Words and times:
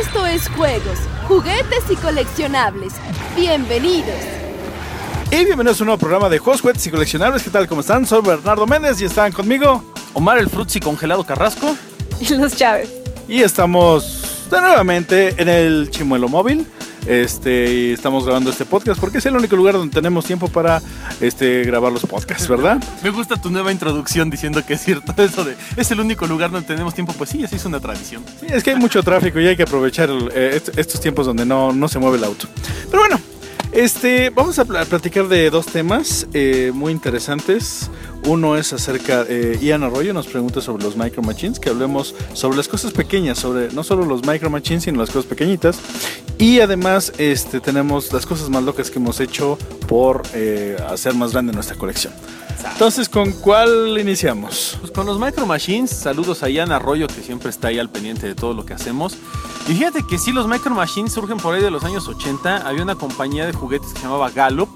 Esto 0.00 0.24
es 0.26 0.48
Juegos, 0.50 0.98
Juguetes 1.26 1.90
y 1.90 1.96
Coleccionables. 1.96 2.92
Bienvenidos. 3.34 4.14
Y 5.32 5.44
bienvenidos 5.44 5.80
a 5.80 5.82
un 5.82 5.86
nuevo 5.86 5.98
programa 5.98 6.28
de 6.28 6.38
Juegos, 6.38 6.60
Juguetes 6.60 6.86
y 6.86 6.90
Coleccionables. 6.90 7.42
¿Qué 7.42 7.50
tal? 7.50 7.66
¿Cómo 7.66 7.80
están? 7.80 8.06
Soy 8.06 8.22
Bernardo 8.22 8.64
Méndez 8.64 9.00
y 9.00 9.06
están 9.06 9.32
conmigo 9.32 9.82
Omar 10.14 10.38
el 10.38 10.48
Frutzi 10.48 10.78
congelado 10.78 11.24
Carrasco. 11.24 11.74
Y 12.20 12.32
los 12.34 12.54
Chávez. 12.54 12.88
Y 13.26 13.42
estamos 13.42 14.46
de 14.48 14.60
nuevamente 14.60 15.34
en 15.36 15.48
el 15.48 15.90
Chimuelo 15.90 16.28
Móvil. 16.28 16.64
Este, 17.08 17.72
y 17.74 17.92
estamos 17.92 18.24
grabando 18.24 18.50
este 18.50 18.64
podcast 18.66 19.00
porque 19.00 19.18
es 19.18 19.26
el 19.26 19.34
único 19.34 19.56
lugar 19.56 19.74
donde 19.74 19.94
tenemos 19.94 20.24
tiempo 20.26 20.48
para 20.48 20.82
este, 21.20 21.64
grabar 21.64 21.90
los 21.90 22.02
podcasts, 22.02 22.46
¿verdad? 22.48 22.82
Me 23.02 23.10
gusta 23.10 23.40
tu 23.40 23.50
nueva 23.50 23.72
introducción 23.72 24.28
diciendo 24.30 24.64
que 24.66 24.74
es 24.74 24.82
cierto 24.84 25.14
eso 25.22 25.44
de 25.44 25.56
es 25.76 25.90
el 25.90 26.00
único 26.00 26.26
lugar 26.26 26.50
donde 26.50 26.66
tenemos 26.66 26.94
tiempo. 26.94 27.14
Pues 27.16 27.30
sí, 27.30 27.42
así 27.44 27.56
es 27.56 27.64
una 27.64 27.80
tradición. 27.80 28.22
Sí, 28.40 28.46
es 28.50 28.62
que 28.62 28.70
hay 28.70 28.76
mucho 28.76 29.02
tráfico 29.02 29.40
y 29.40 29.46
hay 29.46 29.56
que 29.56 29.62
aprovechar 29.62 30.10
eh, 30.34 30.52
est- 30.56 30.76
estos 30.78 31.00
tiempos 31.00 31.26
donde 31.26 31.46
no, 31.46 31.72
no 31.72 31.88
se 31.88 31.98
mueve 31.98 32.18
el 32.18 32.24
auto. 32.24 32.46
Pero 32.90 33.00
bueno, 33.00 33.18
este, 33.72 34.30
vamos 34.30 34.58
a 34.58 34.64
pl- 34.64 34.84
platicar 34.86 35.28
de 35.28 35.50
dos 35.50 35.66
temas 35.66 36.26
eh, 36.32 36.72
muy 36.74 36.92
interesantes. 36.92 37.90
Uno 38.24 38.56
es 38.56 38.72
acerca, 38.72 39.24
eh, 39.28 39.58
Ian 39.62 39.84
Arroyo 39.84 40.12
nos 40.12 40.26
pregunta 40.26 40.60
sobre 40.60 40.82
los 40.82 40.96
Micro 40.96 41.22
Machines, 41.22 41.60
que 41.60 41.70
hablemos 41.70 42.14
sobre 42.32 42.56
las 42.56 42.66
cosas 42.66 42.92
pequeñas, 42.92 43.38
sobre 43.38 43.70
no 43.72 43.84
solo 43.84 44.04
los 44.04 44.26
Micro 44.26 44.50
Machines, 44.50 44.84
sino 44.84 44.98
las 44.98 45.10
cosas 45.10 45.26
pequeñitas. 45.26 45.78
Y 46.36 46.60
además 46.60 47.12
este, 47.18 47.60
tenemos 47.60 48.12
las 48.12 48.26
cosas 48.26 48.48
más 48.50 48.62
locas 48.62 48.90
que 48.90 48.98
hemos 48.98 49.20
hecho 49.20 49.56
por 49.86 50.22
eh, 50.34 50.76
hacer 50.88 51.14
más 51.14 51.32
grande 51.32 51.52
nuestra 51.52 51.76
colección. 51.76 52.12
Entonces, 52.72 53.08
¿con 53.08 53.32
cuál 53.32 53.96
iniciamos? 54.00 54.76
Pues 54.80 54.92
con 54.92 55.06
los 55.06 55.18
Micro 55.18 55.46
Machines, 55.46 55.90
saludos 55.90 56.42
a 56.42 56.48
Ian 56.48 56.72
Arroyo 56.72 57.06
que 57.06 57.22
siempre 57.22 57.50
está 57.50 57.68
ahí 57.68 57.78
al 57.78 57.88
pendiente 57.88 58.26
de 58.26 58.34
todo 58.34 58.52
lo 58.52 58.66
que 58.66 58.74
hacemos. 58.74 59.16
Y 59.68 59.74
fíjate 59.74 60.02
que 60.06 60.18
sí, 60.18 60.32
los 60.32 60.48
Micro 60.48 60.74
Machines 60.74 61.12
surgen 61.12 61.36
por 61.36 61.54
ahí 61.54 61.62
de 61.62 61.70
los 61.70 61.84
años 61.84 62.08
80. 62.08 62.66
Había 62.66 62.82
una 62.82 62.94
compañía 62.94 63.44
de 63.46 63.52
juguetes 63.52 63.92
que 63.92 63.98
se 64.00 64.04
llamaba 64.06 64.30
Gallup 64.30 64.70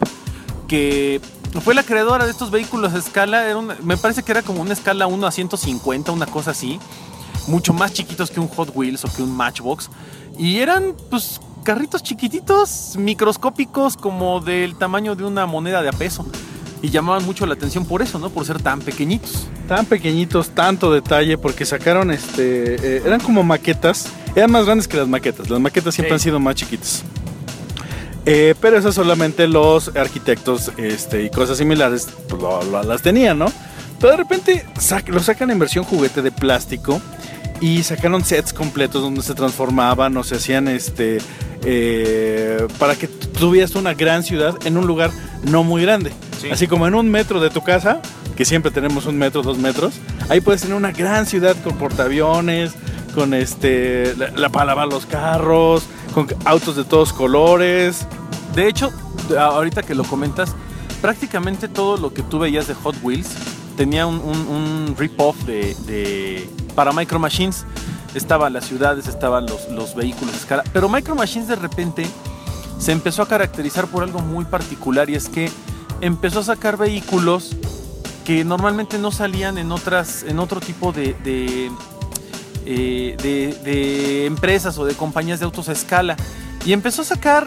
que 0.69 1.21
fue 1.63 1.75
la 1.75 1.83
creadora 1.83 2.25
de 2.25 2.31
estos 2.31 2.51
vehículos 2.51 2.95
a 2.95 2.99
escala. 2.99 3.47
Era 3.47 3.59
una- 3.59 3.77
me 3.83 3.97
parece 3.97 4.23
que 4.23 4.33
era 4.33 4.43
como 4.43 4.63
una 4.63 4.73
escala 4.73 5.07
1 5.07 5.27
a 5.27 5.31
150, 5.31 6.13
una 6.13 6.27
cosa 6.27 6.53
así. 6.53 6.79
Mucho 7.47 7.73
más 7.75 7.93
chiquitos 7.93 8.31
que 8.31 8.41
un 8.41 8.49
Hot 8.49 8.71
Wheels 8.75 9.05
o 9.05 9.13
que 9.13 9.23
un 9.23 9.35
Matchbox. 9.37 9.91
Y 10.39 10.59
eran, 10.59 10.95
pues, 11.11 11.41
carritos 11.65 12.03
chiquititos, 12.03 12.97
microscópicos, 12.97 13.97
como 13.97 14.41
del 14.41 14.77
tamaño 14.77 15.15
de 15.15 15.25
una 15.25 15.45
moneda 15.47 15.83
de 15.83 15.89
a 15.91 15.93
peso. 15.93 16.25
Y 16.81 16.89
llamaban 16.91 17.25
mucho 17.27 17.45
la 17.47 17.55
atención 17.55 17.85
por 17.85 18.01
eso, 18.03 18.19
¿no? 18.19 18.31
Por 18.31 18.45
ser 18.47 18.63
tan 18.63 18.81
pequeñitos. 18.81 19.47
tan 19.69 19.87
pequeñitos, 19.87 20.51
tanto 20.51 20.93
detalle, 20.93 21.39
porque 21.39 21.65
sacaron 21.65 22.11
este. 22.11 22.75
eh, 22.99 23.03
eran 23.07 23.21
como 23.21 23.43
maquetas. 23.43 24.09
Eran 24.35 24.51
más 24.51 24.65
grandes 24.65 24.89
que 24.89 24.97
las 24.97 25.09
maquetas. 25.09 25.51
Las 25.51 25.61
maquetas 25.61 25.95
siempre 25.95 26.11
Sí. 26.11 26.15
han 26.15 26.21
sido 26.21 26.41
más 26.41 26.55
chiquitas. 26.55 27.03
Eh, 28.25 28.55
pero 28.61 28.79
esas 28.79 28.95
solamente 28.95 29.49
los 29.49 29.95
arquitectos 29.97 30.71
este, 30.77 31.25
y 31.25 31.31
cosas 31.31 31.59
similares 31.59 32.07
pues, 32.29 32.41
lo- 32.41 32.63
lo- 32.63 32.83
las 32.85 33.03
tenían, 33.03 33.39
¿no? 33.39 33.47
Pero 34.01 34.13
de 34.13 34.17
repente 34.17 34.65
sac- 34.77 35.09
lo 35.09 35.21
sacan 35.21 35.51
en 35.51 35.59
versión 35.59 35.85
juguete 35.85 36.23
de 36.23 36.31
plástico 36.31 37.01
y 37.61 37.83
sacaron 37.83 38.25
sets 38.25 38.53
completos 38.53 39.03
donde 39.03 39.23
se 39.23 39.35
transformaban 39.35 40.17
o 40.17 40.23
se 40.25 40.37
hacían 40.37 40.69
este 40.69 41.19
eh, 41.65 42.67
para 42.79 42.95
que 42.97 43.07
tu- 43.09 43.29
tuvieras 43.29 43.75
una 43.77 43.95
gran 43.95 44.23
ciudad 44.25 44.57
en 44.65 44.77
un 44.77 44.87
lugar 44.87 45.11
no 45.45 45.63
muy 45.65 45.83
grande. 45.83 46.13
Sí. 46.41 46.49
Así 46.51 46.67
como 46.69 46.87
en 46.89 46.95
un 46.95 47.09
metro 47.11 47.41
de 47.41 47.51
tu 47.51 47.63
casa, 47.63 48.01
que 48.37 48.45
siempre 48.45 48.71
tenemos 48.73 49.07
un 49.07 49.17
metro, 49.19 49.43
dos 49.43 49.59
metros, 49.59 49.95
ahí 50.29 50.41
puedes 50.41 50.63
tener 50.63 50.77
una 50.77 50.91
gran 50.93 51.27
ciudad 51.27 51.57
con 51.63 51.77
portaaviones, 51.77 52.73
con 53.15 53.35
este 53.35 54.15
la, 54.17 54.49
para 54.49 54.67
lavar 54.67 54.89
los 54.89 55.07
carros, 55.07 55.85
con 56.15 56.27
autos 56.45 56.77
de 56.77 56.85
todos 56.85 57.13
colores. 57.13 58.07
De 58.55 58.69
hecho, 58.69 58.91
ahorita 59.39 59.83
que 59.83 59.95
lo 59.95 60.05
comentas, 60.05 60.55
prácticamente 61.01 61.69
todo 61.69 61.97
lo 61.97 62.13
que 62.13 62.23
tú 62.23 62.39
veías 62.39 62.67
de 62.67 62.75
Hot 62.75 62.97
Wheels 63.03 63.29
tenía 63.77 64.07
un, 64.07 64.95
rip-off 64.99 65.37
de, 65.45 65.75
de- 65.87 66.51
para 66.75 66.93
Micro 66.93 67.19
Machines. 67.19 67.65
Estaban 68.15 68.53
las 68.53 68.67
ciudades, 68.67 69.07
estaban 69.09 69.47
los, 69.47 69.69
los 69.71 69.95
vehículos 69.95 70.35
a 70.35 70.37
escala. 70.37 70.65
Pero 70.73 70.89
Micro 70.89 71.15
Machines 71.15 71.49
de 71.49 71.57
repente 71.57 72.07
se 72.79 72.93
empezó 72.93 73.23
a 73.23 73.29
caracterizar 73.29 73.87
por 73.87 74.03
algo 74.03 74.21
muy 74.21 74.45
particular 74.45 75.09
y 75.09 75.15
es 75.15 75.29
que 75.31 75.51
empezó 76.03 76.41
a 76.41 76.45
sacar 76.45 76.77
vehículos 76.77 77.57
que 78.27 78.45
normalmente 78.45 78.99
no 78.99 79.11
salían 79.13 79.57
en 79.57 79.73
otras 79.73 80.25
en 80.25 80.39
otro 80.39 80.61
tipo 80.61 80.93
de, 80.93 81.15
de, 81.25 81.71
eh, 82.67 83.17
de- 83.23 84.27
empresas 84.27 84.79
o 84.79 84.85
de 84.85 84.95
compañías 84.95 85.39
de 85.41 85.45
autos 85.47 85.69
a 85.69 85.73
escala. 85.73 86.17
Y 86.65 86.73
empezó 86.73 87.03
a 87.03 87.05
sacar 87.05 87.45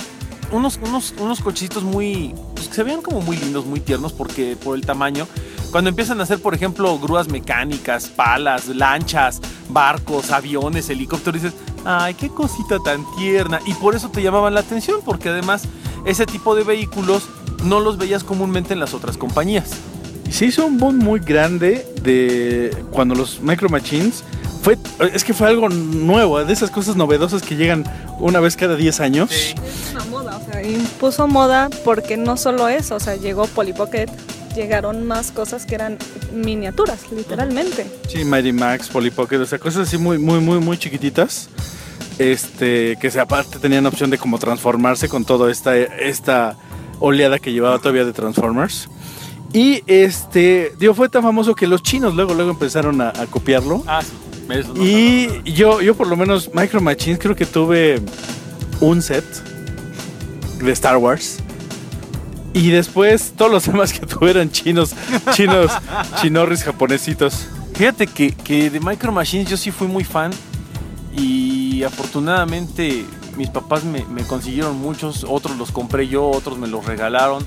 unos, 0.52 0.80
unos, 0.86 1.14
unos 1.20 1.42
cochecitos 1.42 1.84
muy 1.84 2.34
pues, 2.54 2.68
se 2.68 2.84
veían 2.84 3.02
como 3.02 3.22
muy 3.22 3.38
lindos 3.38 3.66
muy 3.66 3.80
tiernos 3.80 4.14
porque 4.14 4.56
por 4.62 4.76
el 4.76 4.86
tamaño. 4.86 5.28
Cuando 5.72 5.90
empiezan 5.90 6.20
a 6.20 6.24
hacer 6.24 6.40
por 6.42 6.54
ejemplo 6.54 6.98
grúas 7.00 7.28
mecánicas 7.30 8.08
palas 8.08 8.68
lanchas 8.68 9.42
barcos 9.70 10.32
aviones 10.32 10.90
helicópteros 10.90 11.42
dices 11.42 11.60
ay 11.84 12.14
qué 12.14 12.30
cosita 12.30 12.78
tan 12.80 13.04
tierna 13.18 13.60
y 13.66 13.74
por 13.74 13.96
eso 13.96 14.10
te 14.10 14.22
llamaban 14.22 14.54
la 14.54 14.60
atención 14.62 15.02
porque 15.04 15.30
además 15.30 15.64
ese 16.06 16.26
tipo 16.26 16.56
de 16.56 16.64
vehículos 16.64 17.28
no 17.64 17.80
los 17.80 17.98
veías 17.98 18.24
comúnmente 18.24 18.74
en 18.74 18.80
las 18.80 18.94
otras 18.94 19.18
compañías. 19.18 19.72
Se 20.30 20.46
hizo 20.46 20.66
un 20.66 20.78
boom 20.78 20.98
muy 21.00 21.20
grande 21.20 21.88
de 22.04 22.76
cuando 22.92 23.16
los 23.16 23.42
Micro 23.42 23.70
Machines 23.70 24.24
fue 24.66 24.80
es 25.14 25.24
que 25.24 25.36
fue 25.36 25.48
algo 25.48 25.70
nuevo, 25.70 26.44
de 26.44 26.52
esas 26.52 26.72
cosas 26.72 26.96
novedosas 26.96 27.44
que 27.44 27.56
llegan 27.56 27.84
una 28.20 28.40
vez 28.40 28.56
cada 28.56 28.76
10 28.76 29.00
años. 29.00 29.32
Es 29.32 29.56
una 29.92 30.04
moda, 30.06 30.38
o 30.38 30.52
sea, 30.52 30.64
impuso 30.64 31.28
moda 31.28 31.70
porque 31.84 32.18
no 32.18 32.36
solo 32.36 32.68
eso, 32.68 32.96
o 32.96 33.00
sea, 33.00 33.16
llegó 33.16 33.46
Polly 33.46 33.74
Pocket, 33.74 34.08
llegaron 34.56 35.06
más 35.06 35.32
cosas 35.32 35.68
que 35.68 35.76
eran 35.76 36.00
miniaturas, 36.34 37.12
literalmente. 37.12 37.86
Sí, 38.08 38.26
Mighty 38.26 38.54
Max, 38.54 38.88
Polly 38.88 39.12
Pocket, 39.12 39.38
o 39.38 39.46
sea, 39.46 39.60
cosas 39.60 39.88
así 39.88 40.00
muy, 40.00 40.18
muy, 40.18 40.40
muy, 40.40 40.58
muy 40.58 40.80
chiquititas. 40.80 41.48
Este, 42.18 42.98
que 43.00 43.12
se 43.12 43.20
aparte 43.20 43.60
tenían 43.60 43.86
opción 43.86 44.10
de 44.10 44.18
como 44.18 44.40
transformarse 44.40 45.10
con 45.10 45.26
toda 45.26 45.52
esta, 45.52 45.78
esta 45.78 46.56
oleada 47.00 47.38
que 47.38 47.52
llevaba 47.52 47.78
todavía 47.78 48.04
de 48.04 48.14
Transformers. 48.14 48.90
Y 49.54 49.84
este, 49.86 50.74
digo, 50.80 50.96
fue 50.96 51.08
tan 51.08 51.22
famoso 51.22 51.54
que 51.54 51.68
los 51.68 51.84
chinos 51.84 52.16
luego, 52.16 52.34
luego 52.34 52.50
empezaron 52.50 53.00
a, 53.02 53.10
a 53.10 53.28
copiarlo. 53.28 53.84
ah 53.86 54.02
sí 54.02 54.25
eso 54.50 54.74
no 54.74 54.84
Y 54.84 55.42
yo, 55.46 55.82
yo 55.82 55.96
por 55.96 56.08
lo 56.08 56.16
menos 56.16 56.52
Micro 56.54 56.82
Machines 56.82 57.20
creo 57.20 57.36
que 57.36 57.46
tuve 57.46 58.02
un 58.80 59.02
set 59.02 59.26
de 60.60 60.72
Star 60.72 60.98
Wars. 60.98 61.38
Y 62.54 62.70
después 62.70 63.34
todos 63.36 63.52
los 63.52 63.66
demás 63.72 63.94
que 63.94 64.06
tuve 64.06 64.32
eran 64.32 64.52
chinos, 64.52 64.94
chinos, 65.34 65.72
chinorris 66.22 66.64
japonesitos. 66.64 67.48
Fíjate 67.74 68.08
que, 68.08 68.32
que 68.32 68.70
de 68.70 68.80
Micro 68.80 69.12
Machines 69.12 69.50
yo 69.50 69.58
sí 69.58 69.72
fui 69.72 69.88
muy 69.88 70.06
fan 70.06 70.32
y 71.18 71.84
afortunadamente 71.84 73.06
mis 73.36 73.50
papás 73.50 73.84
me, 73.84 74.06
me 74.06 74.24
consiguieron 74.24 74.78
muchos, 74.80 75.26
otros 75.28 75.58
los 75.58 75.72
compré 75.72 76.08
yo, 76.08 76.30
otros 76.30 76.58
me 76.58 76.68
los 76.68 76.86
regalaron. 76.86 77.46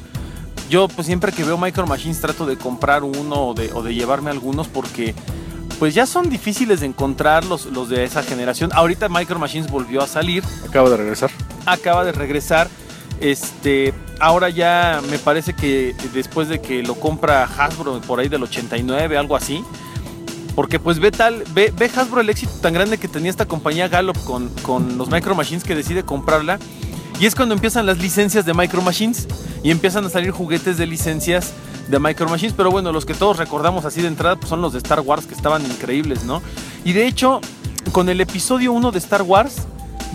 Yo 0.69 0.87
pues 0.88 1.06
siempre 1.06 1.32
que 1.32 1.44
veo 1.44 1.56
Micro 1.56 1.87
Machines 1.87 2.20
trato 2.20 2.44
de 2.44 2.58
comprar 2.58 3.03
uno 3.03 3.48
o 3.48 3.54
de, 3.54 3.72
o 3.72 3.82
de 3.82 3.94
llevarme 3.94 4.31
algunos 4.31 4.69
porque 4.69 5.14
pues 5.78 5.94
ya 5.94 6.06
son 6.06 6.28
difíciles 6.28 6.81
de 6.81 6.87
encontrar 6.87 7.44
los, 7.44 7.66
los 7.66 7.89
de 7.89 8.05
esa 8.05 8.22
generación. 8.22 8.71
Ahorita 8.75 9.09
Micro 9.09 9.39
Machines 9.39 9.71
volvió 9.71 10.03
a 10.03 10.06
salir, 10.06 10.43
Acabo 10.69 10.91
de 10.91 10.97
regresar. 10.97 11.31
acaba 11.66 12.05
de 12.05 12.12
regresar. 12.12 12.69
Este, 13.21 13.93
ahora 14.21 14.49
ya 14.49 15.00
me 15.11 15.19
parece 15.19 15.53
que 15.55 15.94
después 16.15 16.49
de 16.49 16.61
que 16.61 16.83
lo 16.83 16.94
compra 16.94 17.44
Hasbro 17.44 18.00
por 18.00 18.21
ahí 18.21 18.28
del 18.28 18.43
89, 18.43 19.17
algo 19.17 19.37
así. 19.37 19.65
Porque 20.55 20.81
pues 20.81 20.99
ve 20.99 21.12
tal, 21.12 21.44
ve, 21.55 21.72
ve 21.77 21.91
Hasbro 21.94 22.21
el 22.21 22.31
éxito 22.31 22.53
tan 22.61 22.75
grande 22.75 22.99
que 22.99 23.06
tenía 23.06 23.31
esta 23.31 23.47
compañía 23.47 23.87
Gallup 23.87 24.19
con, 24.25 24.49
con 24.62 24.99
los 24.99 25.09
Micro 25.09 25.34
Machines 25.37 25.62
que 25.62 25.75
decide 25.76 26.02
comprarla. 26.02 26.58
Y 27.20 27.26
es 27.26 27.35
cuando 27.35 27.55
empiezan 27.55 27.87
las 27.87 27.99
licencias 27.99 28.44
de 28.44 28.55
Micro 28.55 28.82
Machines 28.82 29.26
y 29.62 29.70
empiezan 29.70 30.05
a 30.05 30.08
salir 30.08 30.31
juguetes 30.31 30.76
de 30.76 30.87
licencias 30.87 31.52
de 31.88 31.99
Micro 31.99 32.29
Machines. 32.29 32.55
Pero 32.56 32.70
bueno, 32.70 32.93
los 32.93 33.05
que 33.05 33.14
todos 33.14 33.37
recordamos 33.37 33.85
así 33.85 34.02
de 34.02 34.08
entrada 34.08 34.37
pues 34.37 34.49
son 34.49 34.62
los 34.62 34.73
de 34.73 34.79
Star 34.79 35.00
Wars 35.00 35.26
que 35.26 35.35
estaban 35.35 35.64
increíbles, 35.64 36.25
¿no? 36.25 36.43
Y 36.85 36.93
de 36.93 37.06
hecho, 37.06 37.40
con 37.93 38.08
el 38.08 38.20
episodio 38.20 38.73
1 38.73 38.90
de 38.90 38.99
Star 38.99 39.23
Wars, 39.23 39.67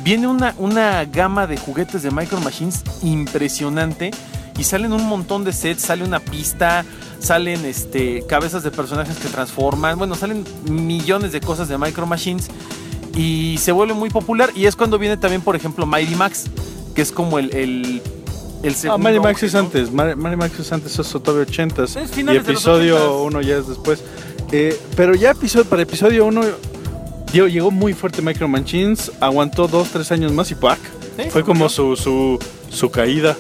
viene 0.04 0.28
una, 0.28 0.54
una 0.58 1.06
gama 1.06 1.48
de 1.48 1.58
juguetes 1.58 2.04
de 2.04 2.12
Micro 2.12 2.40
Machines 2.42 2.84
impresionante 3.02 4.12
y 4.58 4.64
salen 4.64 4.94
un 4.94 5.08
montón 5.08 5.44
de 5.44 5.54
sets, 5.54 5.82
sale 5.82 6.04
una 6.04 6.20
pista, 6.20 6.86
salen 7.20 7.66
este, 7.66 8.24
cabezas 8.28 8.64
de 8.64 8.72
personajes 8.72 9.18
que 9.18 9.30
transforman, 9.30 9.98
bueno, 9.98 10.16
salen 10.16 10.44
millones 10.70 11.32
de 11.32 11.42
cosas 11.42 11.68
de 11.68 11.78
Micro 11.78 12.06
Machines 12.06 12.50
y 13.16 13.58
se 13.60 13.72
vuelve 13.72 13.94
muy 13.94 14.10
popular 14.10 14.52
y 14.56 14.66
es 14.66 14.76
cuando 14.76 14.98
viene 14.98 15.18
también, 15.18 15.42
por 15.42 15.56
ejemplo, 15.56 15.86
Mighty 15.86 16.16
Max, 16.16 16.46
que 16.94 17.02
es 17.02 17.12
como 17.12 17.40
el, 17.40 17.54
el, 17.56 18.02
el 18.64 18.74
Ah, 18.74 18.78
segundo 18.78 19.04
Mighty 19.10 19.20
Max 19.20 19.36
auge, 19.36 19.46
es 19.48 19.54
¿no? 19.54 19.60
antes. 19.60 19.92
Mighty 19.92 20.16
Mighty 20.16 20.36
Max 20.38 20.60
es 20.60 20.72
antes, 20.72 20.98
es 21.00 21.10
todavía 21.10 21.44
80 21.44 21.84
Es 21.84 21.96
Y 22.18 22.22
episodio 22.36 22.98
80s. 22.98 23.26
1 23.28 23.42
ya 23.42 23.58
es 23.58 23.68
después. 23.68 24.04
Eh, 24.52 24.80
pero 24.96 25.16
ya 25.16 25.32
episodio, 25.32 25.66
para 25.66 25.82
episodio 25.82 26.26
1 26.26 26.42
dio- 27.32 27.48
llegó 27.48 27.72
muy 27.72 27.94
fuerte 27.94 28.22
Micro 28.22 28.48
Machines, 28.48 29.12
aguantó 29.20 29.68
dos, 29.68 29.90
tres 29.90 30.12
años 30.12 30.32
más 30.32 30.52
y 30.52 30.56
¡pac! 30.56 30.80
Sí, 31.18 31.30
Fue 31.30 31.44
como 31.44 31.70
su, 31.70 31.96
su, 31.96 32.40
su 32.70 32.90
caída. 32.90 33.36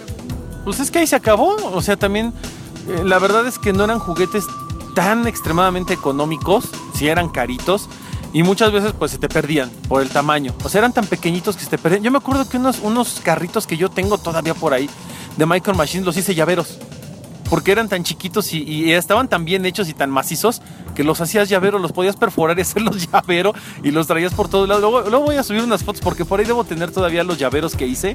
Pues 0.63 0.79
es 0.79 0.91
que 0.91 0.99
ahí 0.99 1.07
se 1.07 1.15
acabó. 1.15 1.55
O 1.73 1.81
sea, 1.81 1.95
también 1.97 2.33
eh, 2.87 3.01
la 3.03 3.19
verdad 3.19 3.45
es 3.47 3.57
que 3.59 3.73
no 3.73 3.83
eran 3.85 3.99
juguetes 3.99 4.45
tan 4.95 5.27
extremadamente 5.27 5.93
económicos, 5.93 6.65
si 6.95 7.07
eran 7.07 7.29
caritos. 7.29 7.89
Y 8.31 8.41
muchas 8.41 8.71
veces 8.71 8.93
pues 8.97 9.11
se 9.11 9.19
te 9.19 9.29
perdían 9.29 9.69
por 9.87 10.01
el 10.01 10.09
tamaño. 10.09 10.53
O 10.63 10.69
sea, 10.69 10.79
eran 10.79 10.91
tan 10.93 11.05
pequeñitos 11.05 11.55
que 11.55 11.63
se 11.65 11.69
te 11.69 11.77
perdían. 11.77 12.01
Yo 12.03 12.09
me 12.11 12.17
acuerdo 12.17 12.47
que 12.49 12.57
unos, 12.57 12.79
unos 12.81 13.19
carritos 13.23 13.67
que 13.67 13.77
yo 13.77 13.89
tengo 13.89 14.17
todavía 14.17 14.55
por 14.55 14.73
ahí 14.73 14.89
de 15.37 15.45
Micro 15.45 15.73
Machines 15.73 16.05
los 16.05 16.17
hice 16.17 16.35
llaveros. 16.35 16.77
Porque 17.49 17.71
eran 17.71 17.87
tan 17.87 18.03
chiquitos 18.03 18.51
y, 18.53 18.93
estaban 18.93 19.27
tan 19.27 19.45
bien 19.45 19.65
hechos 19.65 19.87
y 19.89 19.93
tan 19.93 20.09
macizos 20.09 20.61
que 20.95 21.03
los 21.03 21.21
hacías 21.21 21.49
llavero, 21.49 21.77
los 21.77 21.91
podías 21.91 22.15
perforar 22.15 22.57
y 22.57 22.61
hacerlos 22.63 23.07
llavero 23.11 23.53
y 23.83 23.91
los 23.91 24.07
traías 24.07 24.33
por 24.33 24.49
todos 24.49 24.67
lados. 24.67 24.81
Luego, 25.09 25.25
voy 25.25 25.35
a 25.35 25.43
subir 25.43 25.61
unas 25.61 25.83
fotos 25.83 26.01
porque 26.01 26.25
por 26.25 26.39
ahí 26.39 26.45
debo 26.45 26.63
tener 26.63 26.91
todavía 26.91 27.23
los 27.23 27.37
llaveros 27.37 27.75
que 27.75 27.85
hice. 27.85 28.13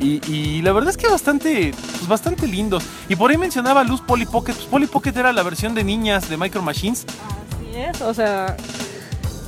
Y, 0.00 0.20
y 0.28 0.60
la 0.62 0.72
verdad 0.72 0.90
es 0.90 0.96
que 0.96 1.08
bastante, 1.08 1.72
pues 1.72 2.08
bastante 2.08 2.48
lindos. 2.48 2.82
Y 3.08 3.14
por 3.14 3.30
ahí 3.30 3.36
mencionaba 3.36 3.84
Luz 3.84 4.00
Polly 4.00 4.26
Pocket. 4.26 4.54
Pues 4.54 4.66
Polly 4.66 4.86
Pocket 4.86 5.12
era 5.14 5.32
la 5.32 5.44
versión 5.44 5.74
de 5.74 5.84
niñas 5.84 6.28
de 6.28 6.36
Micro 6.36 6.62
Machines. 6.62 7.06
Así 7.52 7.78
es, 7.78 8.00
o 8.00 8.12
sea, 8.12 8.56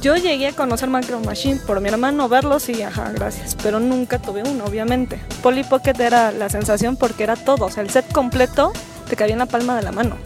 yo 0.07 0.15
llegué 0.15 0.47
a 0.47 0.53
conocer 0.53 0.89
Micro 0.89 1.19
Machine 1.19 1.59
por 1.67 1.81
mi 1.81 1.89
hermano, 1.89 2.29
verlos 2.29 2.69
y 2.69 2.81
ajá, 2.81 3.11
gracias, 3.13 3.57
pero 3.61 3.81
nunca 3.81 4.21
tuve 4.21 4.45
uno, 4.45 4.65
obviamente. 4.65 5.19
Polly 5.43 5.65
Pocket 5.65 5.99
era 5.99 6.31
la 6.31 6.49
sensación 6.49 6.97
porque 6.97 7.25
era 7.25 7.35
todo, 7.35 7.65
o 7.65 7.71
sea, 7.73 7.83
el 7.83 7.91
set 7.91 8.13
completo 8.13 8.73
te 9.09 9.17
cabía 9.17 9.33
en 9.33 9.41
la 9.41 9.47
palma 9.47 9.75
de 9.75 9.83
la 9.83 9.91
mano. 9.91 10.17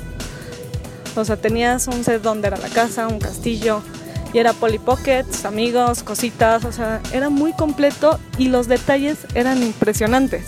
O 1.17 1.25
sea, 1.25 1.39
tenías 1.39 1.87
un 1.87 2.05
set 2.05 2.21
donde 2.21 2.49
era 2.49 2.59
la 2.59 2.69
casa, 2.69 3.09
un 3.09 3.21
castillo, 3.21 3.81
y 4.35 4.39
era 4.39 4.53
Polly 4.53 4.79
Pockets, 4.79 5.47
amigos, 5.47 6.03
cositas, 6.03 6.67
o 6.67 6.73
sea, 6.73 7.01
era 7.15 7.31
muy 7.31 7.55
completo 7.55 8.21
y 8.37 8.49
los 8.49 8.69
detalles 8.69 9.17
eran 9.35 9.63
impresionantes. 9.63 10.45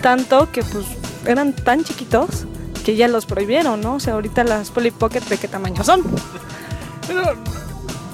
Tanto 0.00 0.50
que 0.52 0.62
pues 0.62 0.86
eran 1.26 1.52
tan 1.52 1.84
chiquitos 1.84 2.46
que 2.82 2.96
ya 2.96 3.08
los 3.08 3.26
prohibieron, 3.26 3.82
¿no? 3.82 3.96
O 3.96 4.00
sea, 4.00 4.14
ahorita 4.14 4.42
las 4.42 4.70
Polly 4.70 4.90
Pocket 4.90 5.20
de 5.20 5.36
qué 5.36 5.48
tamaño 5.48 5.84
son. 5.84 6.02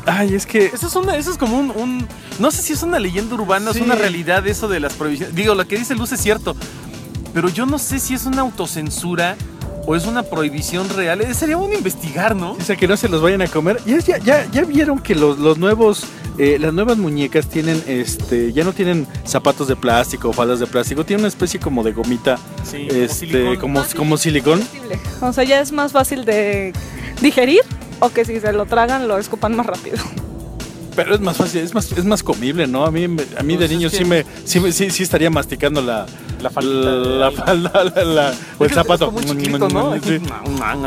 Ay, 0.07 0.35
es 0.35 0.47
que 0.47 0.67
Eso 0.67 0.87
es, 0.87 0.97
una, 0.97 1.17
eso 1.17 1.31
es 1.31 1.39
como 1.39 1.59
un, 1.59 1.71
un- 1.71 2.07
No 2.39 2.51
sé 2.51 2.63
si 2.63 2.73
es 2.73 2.83
una 2.83 2.99
leyenda 2.99 3.35
urbana, 3.35 3.73
Sí. 3.73 3.79
es 3.81 3.85
una 3.85 3.95
realidad 3.95 4.47
eso 4.47 4.69
de 4.69 4.81
las 4.81 4.95
prohibiciones. 4.95 5.35
Digo, 5.35 5.55
lo 5.55 5.67
que 5.67 5.79
dice 5.79 5.95
Luz 5.95 6.13
es 6.13 6.21
cierto. 6.21 6.57
Pero 7.33 7.49
yo 7.49 7.67
no 7.67 7.79
sé 7.79 8.01
si 8.01 8.15
es 8.15 8.27
una 8.27 8.41
autocensura 8.43 9.37
o 9.87 9.95
es 9.97 10.07
una 10.07 10.23
prohibición 10.25 10.89
real. 10.91 11.21
Eh, 11.21 11.33
Sería 11.35 11.57
bueno 11.57 11.75
investigar, 11.75 12.35
¿no? 12.37 12.53
O 12.53 12.61
sea, 12.61 12.77
que 12.77 12.87
no 12.89 12.97
se 12.97 13.09
los 13.09 13.23
vayan 13.23 13.43
a 13.43 13.47
comer. 13.49 13.79
Ya, 13.87 13.99
ya, 13.99 14.19
ya, 14.19 14.51
ya 14.51 14.65
vieron 14.65 14.99
que 14.99 15.15
los, 15.15 15.39
los 15.39 15.57
nuevos, 15.59 16.05
eh, 16.39 16.59
las 16.61 16.73
nuevas 16.75 16.99
muñecas 16.99 17.47
tienen, 17.49 17.83
este, 17.87 18.53
ya 18.53 18.65
no 18.65 18.73
tienen 18.73 19.07
zapatos 19.25 19.69
de 19.69 19.77
plástico 19.77 20.31
o 20.31 20.33
faldas 20.33 20.59
de 20.61 20.67
plástico, 20.67 21.05
tienen 21.05 21.23
una 21.23 21.29
especie 21.29 21.61
como 21.61 21.83
de 21.85 21.93
gomita, 21.93 22.37
Sí, 22.69 22.89
este, 22.91 23.57
como, 23.59 23.83
como 23.97 24.17
silicón. 24.17 24.61
O 25.21 25.33
sea, 25.33 25.45
ya 25.45 25.61
es 25.61 25.71
más 25.73 25.93
fácil 25.93 26.25
de 26.25 26.73
digerir 27.23 27.61
o 28.01 28.11
que 28.11 28.25
si 28.25 28.41
se 28.41 28.53
lo 28.53 28.67
tragan 28.67 29.09
lo 29.09 29.19
escupan 29.19 29.57
más 29.57 29.67
rápido. 29.67 29.99
Pero 30.95 31.15
es 31.15 31.21
más 31.21 31.37
fácil, 31.37 31.61
es 31.63 31.75
más, 31.75 31.91
es 31.93 32.05
más 32.05 32.23
comible, 32.23 32.67
¿no? 32.67 32.85
A 32.85 32.91
mí, 32.91 33.05
a 33.05 33.09
mí 33.09 33.57
Pues 33.57 33.59
de 33.61 33.69
niño 33.77 33.91
que- 33.91 33.97
sí 33.99 34.05
me, 34.05 34.25
sí, 34.45 34.61
sí, 34.73 34.91
sí 34.91 35.03
estaría 35.03 35.31
masticando 35.31 35.81
la, 35.83 36.07
La 36.41 36.49
falda, 36.51 37.85
la, 37.85 38.05
la- 38.05 38.35
o 38.59 38.65
el 38.65 38.71
zapato. 38.73 39.05
Es 39.07 39.11
como 39.11 39.19
un 39.19 39.39
chiclito, 39.39 39.69
¿no? 39.69 39.95
Sí. 40.03 40.21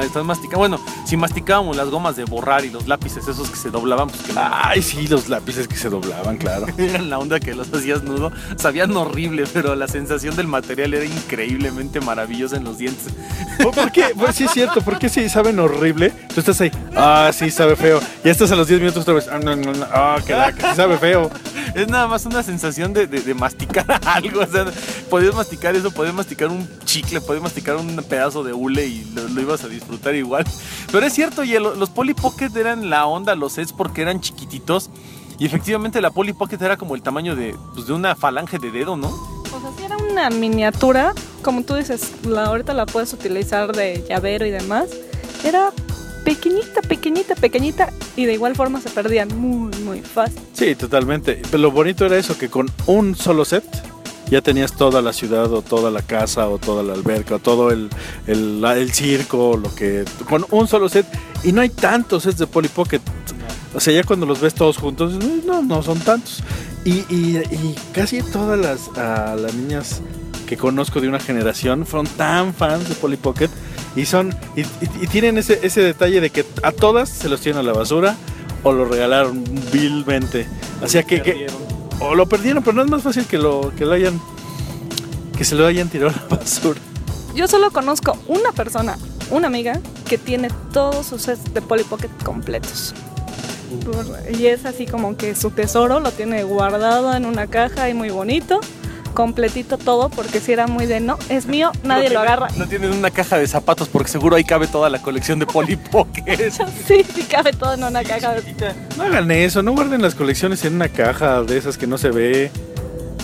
Estás 0.03 0.23
masticando. 0.25 0.57
Bueno, 0.59 0.79
si 1.05 1.15
masticábamos 1.17 1.75
las 1.77 1.89
gomas 1.89 2.15
de 2.15 2.23
borrar 2.25 2.65
y 2.65 2.69
los 2.71 2.87
lápices 2.87 3.27
esos 3.27 3.49
que 3.49 3.55
se 3.57 3.69
doblaban, 3.69 4.09
pues 4.09 4.21
que 4.23 4.33
no. 4.33 4.41
Ay, 4.43 4.81
sí, 4.81 5.07
los 5.07 5.29
lápices 5.29 5.67
que 5.67 5.75
se 5.75 5.89
doblaban, 5.89 6.37
claro. 6.37 6.65
Eran 6.77 7.09
la 7.09 7.19
onda 7.19 7.39
que 7.39 7.53
los 7.53 7.71
hacías 7.73 8.03
nudo. 8.03 8.31
Sabían 8.57 8.95
horrible, 8.97 9.43
pero 9.53 9.75
la 9.75 9.87
sensación 9.87 10.35
del 10.35 10.47
material 10.47 10.93
era 10.95 11.05
increíblemente 11.05 12.01
maravillosa 12.01 12.57
en 12.57 12.63
los 12.63 12.77
dientes. 12.79 13.13
¿Por 13.61 13.91
qué? 13.91 14.05
Pues 14.17 14.35
sí 14.35 14.45
es 14.45 14.51
cierto, 14.51 14.81
¿por 14.81 14.97
qué 14.97 15.09
sí 15.09 15.29
saben 15.29 15.59
horrible? 15.59 16.11
Tú 16.33 16.39
estás 16.39 16.59
ahí, 16.61 16.71
ah, 16.95 17.29
sí 17.33 17.51
sabe 17.51 17.75
feo. 17.75 17.99
Ya 18.23 18.31
estás 18.31 18.51
a 18.51 18.55
los 18.55 18.67
10 18.67 18.79
minutos 18.79 19.01
otra 19.03 19.13
vez, 19.13 19.27
ah, 19.31 19.37
no, 19.39 19.55
no, 19.55 19.71
no, 19.73 19.85
ah, 19.93 20.17
que, 20.25 20.33
la- 20.33 20.51
que 20.53 20.75
sabe 20.75 20.97
feo. 20.97 21.29
Es 21.75 21.87
nada 21.87 22.07
más 22.07 22.25
una 22.25 22.43
sensación 22.43 22.93
de, 22.93 23.07
de- 23.07 23.21
de 23.21 23.33
masticar 23.33 23.99
algo. 24.05 24.41
O 24.41 24.47
sea, 24.47 24.65
podías 25.09 25.33
masticar 25.35 25.75
eso, 25.75 25.91
podías 25.91 26.13
masticar 26.13 26.49
un 26.49 26.67
chicle, 26.85 27.21
podías 27.21 27.43
masticar 27.43 27.75
un 27.77 27.95
pedazo 28.07 28.43
de 28.43 28.53
hule 28.53 28.85
y 28.85 29.05
lo, 29.15 29.27
lo 29.29 29.41
ibas 29.41 29.63
a 29.63 29.67
disfrutar 29.67 30.13
igual. 30.15 30.43
Pero 30.91 31.05
es 31.05 31.13
cierto, 31.13 31.43
y 31.43 31.53
los 31.53 31.89
Polly 31.89 32.13
Pocket 32.13 32.49
eran 32.55 32.89
la 32.89 33.05
onda, 33.05 33.35
los 33.35 33.53
sets, 33.53 33.73
porque 33.73 34.01
eran 34.01 34.19
chiquititos. 34.21 34.89
Y 35.39 35.45
efectivamente 35.47 35.99
la 35.99 36.11
Polly 36.11 36.33
Pocket 36.33 36.61
era 36.61 36.77
como 36.77 36.93
el 36.95 37.01
tamaño 37.01 37.35
de, 37.35 37.55
pues, 37.73 37.87
de 37.87 37.93
una 37.93 38.15
falange 38.15 38.59
de 38.59 38.69
dedo, 38.71 38.95
¿no? 38.95 39.07
O 39.07 39.59
sea, 39.61 39.71
si 39.77 39.83
era 39.83 39.97
una 39.97 40.29
miniatura, 40.29 41.13
como 41.41 41.63
tú 41.63 41.73
dices, 41.75 42.11
la, 42.23 42.45
ahorita 42.45 42.73
la 42.75 42.85
puedes 42.85 43.13
utilizar 43.13 43.75
de 43.75 44.05
llavero 44.07 44.45
y 44.45 44.51
demás. 44.51 44.89
Era 45.43 45.71
pequeñita, 46.23 46.81
pequeñita, 46.81 47.35
pequeñita 47.35 47.93
y 48.15 48.25
de 48.25 48.33
igual 48.33 48.55
forma 48.55 48.81
se 48.81 48.89
perdían 48.89 49.29
muy, 49.37 49.75
muy 49.79 50.01
fácil. 50.01 50.39
Sí, 50.53 50.75
totalmente. 50.75 51.41
Pero 51.49 51.63
lo 51.63 51.71
bonito 51.71 52.05
era 52.05 52.17
eso, 52.17 52.37
que 52.37 52.49
con 52.49 52.69
un 52.87 53.15
solo 53.15 53.45
set 53.45 53.63
ya 54.29 54.41
tenías 54.41 54.73
toda 54.73 55.01
la 55.01 55.13
ciudad 55.13 55.51
o 55.53 55.61
toda 55.61 55.91
la 55.91 56.01
casa 56.01 56.47
o 56.49 56.57
toda 56.57 56.81
la 56.81 56.93
alberca 56.93 57.35
o 57.35 57.39
todo 57.39 57.71
el, 57.71 57.89
el, 58.25 58.91
circo, 58.93 59.57
lo 59.57 59.73
que... 59.75 60.05
Con 60.27 60.45
un 60.49 60.67
solo 60.67 60.89
set. 60.89 61.05
Y 61.43 61.51
no 61.51 61.61
hay 61.61 61.69
tantos 61.69 62.23
sets 62.23 62.39
de 62.39 62.47
Polly 62.47 62.69
Pocket. 62.69 63.01
O 63.75 63.79
sea, 63.79 63.93
ya 63.93 64.03
cuando 64.03 64.25
los 64.25 64.39
ves 64.39 64.53
todos 64.53 64.77
juntos, 64.77 65.13
no, 65.45 65.61
no 65.61 65.83
son 65.83 65.99
tantos. 65.99 66.41
Y, 66.85 67.37
casi 67.93 68.21
todas 68.21 68.59
las, 68.59 68.89
las 68.95 69.53
niñas 69.53 70.01
que 70.55 70.57
conozco 70.61 71.01
de 71.01 71.07
una 71.07 71.19
generación 71.19 71.85
fueron 71.85 72.05
tan 72.07 72.53
fans 72.53 72.87
de 72.87 72.93
Polly 72.95 73.17
Pocket 73.17 73.49
y 73.95 74.05
son 74.05 74.35
y, 74.55 74.61
y- 74.61 74.67
y 75.01 75.07
tienen 75.07 75.37
ese, 75.39 75.59
ese 75.63 75.81
detalle 75.81 76.21
de 76.21 76.29
que 76.29 76.45
a 76.61 76.71
todas 76.71 77.09
se 77.09 77.27
los 77.27 77.41
tiran 77.41 77.59
a 77.59 77.63
la 77.63 77.73
basura 77.73 78.15
o 78.61 78.71
lo 78.71 78.85
regalaron 78.85 79.43
vilmente. 79.71 80.45
Así 80.83 81.03
que, 81.03 81.21
que- 81.23 81.47
o 81.99 82.13
lo 82.15 82.27
perdieron, 82.27 82.63
pero 82.63 82.75
no 82.75 82.83
es 82.83 82.89
más 82.89 83.01
fácil 83.01 83.25
que 83.25 83.37
lo 83.39 83.71
que 83.77 83.85
lo 83.85 83.93
hayan 83.93 84.19
que 85.37 85.43
se 85.43 85.55
lo 85.55 85.65
hayan 85.65 85.89
tirado 85.89 86.11
a 86.11 86.29
la 86.29 86.37
basura. 86.37 86.79
Yo 87.33 87.47
solo 87.47 87.71
conozco 87.71 88.15
una 88.27 88.51
persona, 88.51 88.97
una 89.31 89.47
amiga, 89.47 89.79
que 90.07 90.19
tiene 90.19 90.49
todos 90.71 91.07
sus 91.07 91.23
sets 91.23 91.51
de 91.53 91.61
Polly 91.63 91.83
Pocket 91.83 92.09
completos. 92.23 92.93
Y 94.37 94.45
es 94.45 94.65
así 94.65 94.85
como 94.85 95.17
que 95.17 95.33
su 95.33 95.49
tesoro 95.49 95.99
lo 95.99 96.11
tiene 96.11 96.43
guardado 96.43 97.11
en 97.15 97.25
una 97.25 97.47
caja 97.47 97.89
y 97.89 97.95
muy 97.95 98.11
bonito, 98.11 98.59
completito 99.13 99.77
todo, 99.77 100.09
porque 100.09 100.39
si 100.39 100.51
era 100.51 100.67
muy 100.67 100.85
de 100.85 100.99
no, 100.99 101.17
es 101.29 101.45
mío, 101.45 101.71
nadie 101.83 102.09
lo 102.09 102.19
agarra. 102.19 102.47
No 102.57 102.67
tienen 102.67 102.91
una 102.91 103.11
caja 103.11 103.37
de 103.37 103.47
zapatos 103.47 103.87
porque 103.89 104.09
seguro 104.09 104.35
ahí 104.35 104.43
cabe 104.43 104.67
toda 104.67 104.89
la 104.89 105.01
colección 105.01 105.39
de 105.39 105.45
Polly 105.45 105.75
Pocket. 105.91 106.51
Sí, 106.87 107.05
sí 107.15 107.23
cabe 107.29 107.51
todo 107.53 107.73
en 107.73 107.83
una 107.83 108.03
caja. 108.03 108.33
de- 108.33 108.43
No 108.97 109.03
hagan 109.03 109.29
eso, 109.31 109.61
no 109.63 109.71
guarden 109.73 110.01
las 110.01 110.15
colecciones 110.15 110.63
en 110.65 110.75
una 110.75 110.89
caja 110.89 111.41
de 111.43 111.57
esas 111.57 111.77
que 111.77 111.87
no 111.87 111.97
se 111.97 112.09
ve. 112.09 112.51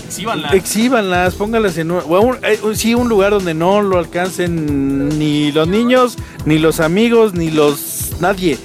Exhíbanla. 0.05 0.50
Exhíbanlas, 0.53 1.36
póngalas 1.36 1.77
en 1.77 1.91
un, 1.91 2.00
o 2.01 2.19
un- 2.22 2.38
eh, 2.43 2.60
sí, 2.74 2.96
un 2.96 3.10
lugar 3.10 3.31
donde 3.31 3.53
no 3.53 3.81
lo 3.81 4.00
alcancen 4.00 5.19
ni 5.19 5.51
los 5.51 5.67
niños, 5.67 6.15
ni 6.46 6.58
los 6.58 6.79
amigos, 6.79 7.34
ni 7.36 7.51
los 7.51 8.13
nadie. 8.19 8.58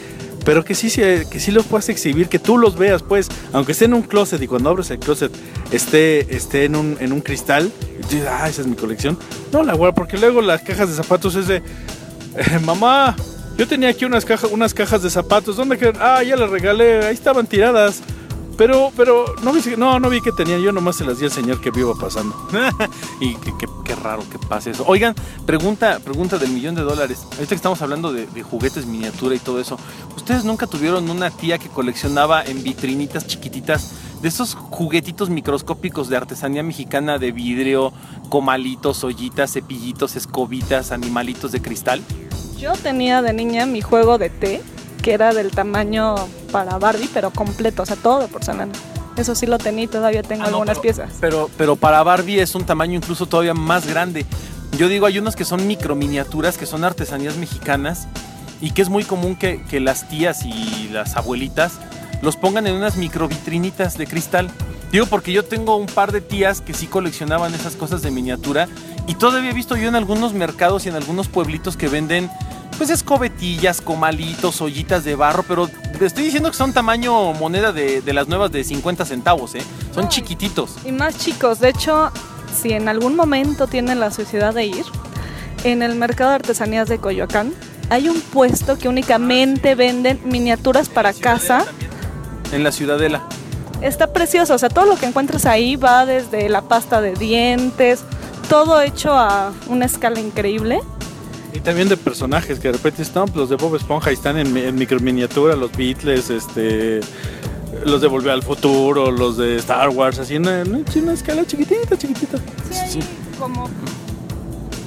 Pero 0.45 0.65
que 0.65 0.75
sí, 0.75 0.91
que 0.91 1.41
sí 1.41 1.51
los 1.51 1.65
puedas 1.67 1.89
exhibir, 1.89 2.29
que 2.29 2.39
tú 2.39 2.59
los 2.59 2.77
veas, 2.77 3.03
pues, 3.03 3.29
aunque 3.53 3.73
esté 3.73 3.87
en 3.87 3.95
un 3.95 4.03
closet 4.03 4.41
y 4.43 4.47
cuando 4.47 4.69
abres 4.71 4.91
el 4.91 4.99
closet 4.99 5.33
esté, 5.73 6.35
esté 6.37 6.65
en, 6.65 6.77
un, 6.77 6.97
en 7.01 7.13
un 7.13 7.21
cristal, 7.21 7.73
y 7.99 8.03
tú 8.03 8.09
dices, 8.11 8.29
ah, 8.31 8.49
esa 8.49 8.61
es 8.61 8.67
mi 8.67 8.77
colección. 8.77 9.19
No 9.53 9.63
la 9.63 9.75
guardo, 9.75 9.95
porque 9.95 10.19
luego 10.19 10.43
las 10.43 10.61
cajas 10.63 10.89
de 10.91 10.95
zapatos 10.97 11.35
es 11.37 11.47
de, 11.49 11.57
"Eh, 11.57 12.59
mamá, 12.63 13.17
yo 13.57 13.67
tenía 13.67 13.89
aquí 13.89 14.05
unas, 14.05 14.25
cajas 14.25 14.51
unas 14.51 14.75
cajas 14.75 15.03
de 15.03 15.09
zapatos, 15.11 15.57
¿dónde 15.57 15.79
quedan? 15.79 15.95
Ah, 16.01 16.23
ya 16.23 16.37
las 16.37 16.51
regalé, 16.51 17.07
ahí 17.07 17.15
estaban 17.15 17.47
tiradas. 17.47 18.03
Pero, 18.56 18.92
pero, 18.96 19.34
no 19.42 19.52
vi, 19.52 19.61
no, 19.76 19.99
no 19.99 20.08
vi 20.08 20.20
que 20.20 20.32
tenían, 20.32 20.61
yo 20.61 20.73
nomás 20.73 20.96
se 20.96 21.04
las 21.04 21.18
di 21.18 21.25
al 21.25 21.32
señor 21.32 21.61
que 21.61 21.70
vivo 21.70 21.96
pasando. 21.99 22.34
y 23.20 23.34
qué 23.34 23.94
raro 23.94 24.23
que 24.30 24.38
pase 24.38 24.70
eso. 24.70 24.84
Oigan, 24.87 25.14
pregunta, 25.46 25.99
pregunta 25.99 26.38
del 26.38 26.50
millón 26.50 26.75
de 26.75 26.82
dólares. 26.82 27.26
Ahorita 27.32 27.49
que 27.49 27.54
estamos 27.54 27.82
hablando 27.82 28.12
de, 28.12 28.26
de 28.26 28.42
juguetes 28.42 28.87
miniatura 28.87 29.34
y 29.34 29.38
todo 29.38 29.61
eso, 29.61 29.78
¿ustedes 30.16 30.44
nunca 30.44 30.66
tuvieron 30.66 31.08
una 31.11 31.30
tía 31.30 31.58
que 31.58 31.68
coleccionaba 31.68 32.44
en 32.44 32.62
vitrinitas 32.62 33.26
chiquititas 33.26 33.92
de 34.23 34.28
esos 34.28 34.54
juguetitos 34.54 35.28
microscópicos 35.28 36.08
de 36.08 36.16
artesanía 36.16 36.62
mexicana 36.62 37.18
de 37.18 37.30
vidrio, 37.30 37.92
comalitos, 38.30 39.04
ollitas, 39.04 39.52
cepillitos, 39.52 40.16
escobitas, 40.16 40.92
animalitos 40.92 41.52
de 41.52 41.61
cristal? 41.61 42.02
Yo 42.58 42.73
tenía 42.73 43.20
de 43.20 43.34
niña 43.34 43.66
mi 43.66 43.82
juego 43.82 44.16
de 44.16 44.30
té, 44.30 44.62
que 45.04 45.12
era 45.12 45.34
del 45.34 45.50
tamaño 45.50 46.14
para 46.50 46.78
Barbie, 46.78 47.11
pero 47.12 47.30
completo, 47.30 47.82
o 47.82 47.87
sea, 47.87 47.94
todo 47.96 48.20
de 48.20 48.28
porcelana. 48.28 48.73
Eso 49.18 49.34
sí 49.34 49.44
lo 49.46 49.58
tenía 49.58 49.84
y 49.84 49.87
todavía 49.87 50.23
tengo 50.23 50.42
Ah, 50.44 50.46
no, 50.50 50.56
algunas 50.56 50.78
pero- 50.78 50.82
piezas. 50.82 51.11
Pero, 51.20 51.50
pero 51.58 51.76
para 51.76 52.02
Barbie 52.02 52.40
es 52.40 52.54
un 52.54 52.64
tamaño 52.64 52.94
incluso 52.94 53.26
todavía 53.26 53.52
más 53.52 53.87
grande. 53.87 54.25
Yo 54.78 54.88
digo, 54.88 55.04
hay 55.06 55.18
unos 55.18 55.37
que 55.37 55.44
son 55.44 55.66
micro 55.66 55.94
miniaturas, 55.94 56.56
que 56.56 56.64
son 56.64 56.84
artesanías 56.84 57.37
mexicanas, 57.37 58.08
y 58.62 58.70
que 58.70 58.80
es 58.80 58.88
muy 58.88 59.04
común 59.04 59.37
que, 59.37 59.62
que 59.64 59.78
las 59.78 60.08
tías 60.08 60.44
y 60.46 60.88
las 60.90 61.16
abuelitas 61.16 61.73
los 62.23 62.37
pongan 62.37 62.66
en 62.66 62.75
unas 62.75 62.96
microvitrinitas 62.96 63.99
de 63.99 64.06
cristal. 64.06 64.50
Digo 64.90 65.04
porque 65.06 65.32
yo 65.32 65.44
tengo 65.44 65.76
un 65.76 65.87
par 65.87 66.12
de 66.12 66.23
tías 66.23 66.62
que 66.62 66.73
sí 66.73 66.87
coleccionaban 66.87 67.54
esas 67.54 67.76
cosas 67.76 68.00
de 68.00 68.11
miniatura 68.11 68.68
y 69.06 69.16
todavía 69.16 69.50
he 69.50 69.54
visto 69.54 69.76
yo 69.76 69.88
en 69.88 69.96
algunos 69.96 70.32
mercados 70.32 70.87
y 70.87 70.88
en 70.88 70.94
algunos 70.94 71.28
pueblitos 71.28 71.76
que 71.76 71.88
venden 71.88 72.30
pues 72.76 72.90
escobetillas, 72.90 73.81
comalitos, 73.81 74.61
ollitas 74.61 75.04
de 75.04 75.14
barro, 75.14 75.45
pero 75.47 75.69
te 75.69 76.07
estoy 76.07 76.25
diciendo 76.25 76.50
que 76.50 76.57
son 76.57 76.73
tamaño 76.73 77.33
moneda 77.35 77.73
de, 77.73 78.00
de 78.00 78.12
las 78.12 78.28
nuevas 78.28 78.50
de 78.52 78.64
50 78.64 79.04
centavos, 79.04 79.54
¿eh? 79.54 79.62
Son 79.95 80.09
chiquititos. 80.09 80.76
Y 80.85 80.93
más 80.93 81.16
chicos, 81.19 81.61
de 81.61 81.71
hecho, 81.71 82.11
si 82.54 82.73
en 82.73 82.88
algún 82.88 83.16
momento 83.16 83.66
tienen 83.66 84.00
la 84.00 84.11
sociedad 84.11 84.54
de 84.54 84.66
ir, 84.66 84.85
en 85.64 85.83
el 85.83 85.95
mercado 85.95 86.31
de 86.31 86.37
artesanías 86.37 86.88
de 86.88 86.99
Coyoacán 86.99 87.54
hay 87.90 88.09
un 88.09 88.21
puesto 88.21 88.78
que 88.78 88.88
únicamente 88.88 89.75
venden 89.75 90.21
miniaturas 90.25 90.88
para 90.88 91.12
casa. 91.12 91.64
En 92.52 92.64
la 92.64 92.73
Ciudadela. 92.73 93.23
Está 93.81 94.12
precioso, 94.12 94.54
o 94.54 94.59
sea, 94.59 94.69
todo 94.69 94.87
lo 94.87 94.97
que 94.97 95.07
encuentras 95.07 95.47
ahí 95.47 95.76
va 95.76 96.07
desde 96.07 96.49
la 96.49 96.62
pasta 96.62 97.00
de 97.00 97.14
dientes, 97.14 98.02
todo 98.49 98.81
hecho 98.81 99.12
a 99.12 99.52
una 99.69 99.85
escala 99.85 100.21
increíble. 100.21 100.81
Y 101.54 101.61
también 101.61 101.88
de 101.88 101.96
personajes 101.96 102.58
que 102.58 102.68
de 102.68 102.73
repente 102.73 103.02
están, 103.02 103.26
pues, 103.26 103.37
los 103.37 103.49
de 103.49 103.56
Bob 103.56 103.76
Esponja 103.76 104.11
y 104.11 104.14
están 104.14 104.37
en, 104.37 104.56
en 104.56 104.75
microminiatura, 104.75 105.54
los 105.54 105.70
Beatles, 105.76 106.28
este, 106.28 107.00
los 107.87 108.00
de 108.00 108.08
Volver 108.08 108.32
al 108.32 108.42
Futuro, 108.42 109.12
los 109.12 109.37
de 109.37 109.56
Star 109.56 109.88
Wars, 109.90 110.18
así 110.18 110.34
en 110.34 110.42
una, 110.42 110.61
en 110.62 110.84
una 111.02 111.12
escala 111.12 111.46
chiquitita, 111.46 111.96
chiquitita. 111.96 112.38
Sí. 112.88 112.99
como, 113.38 113.70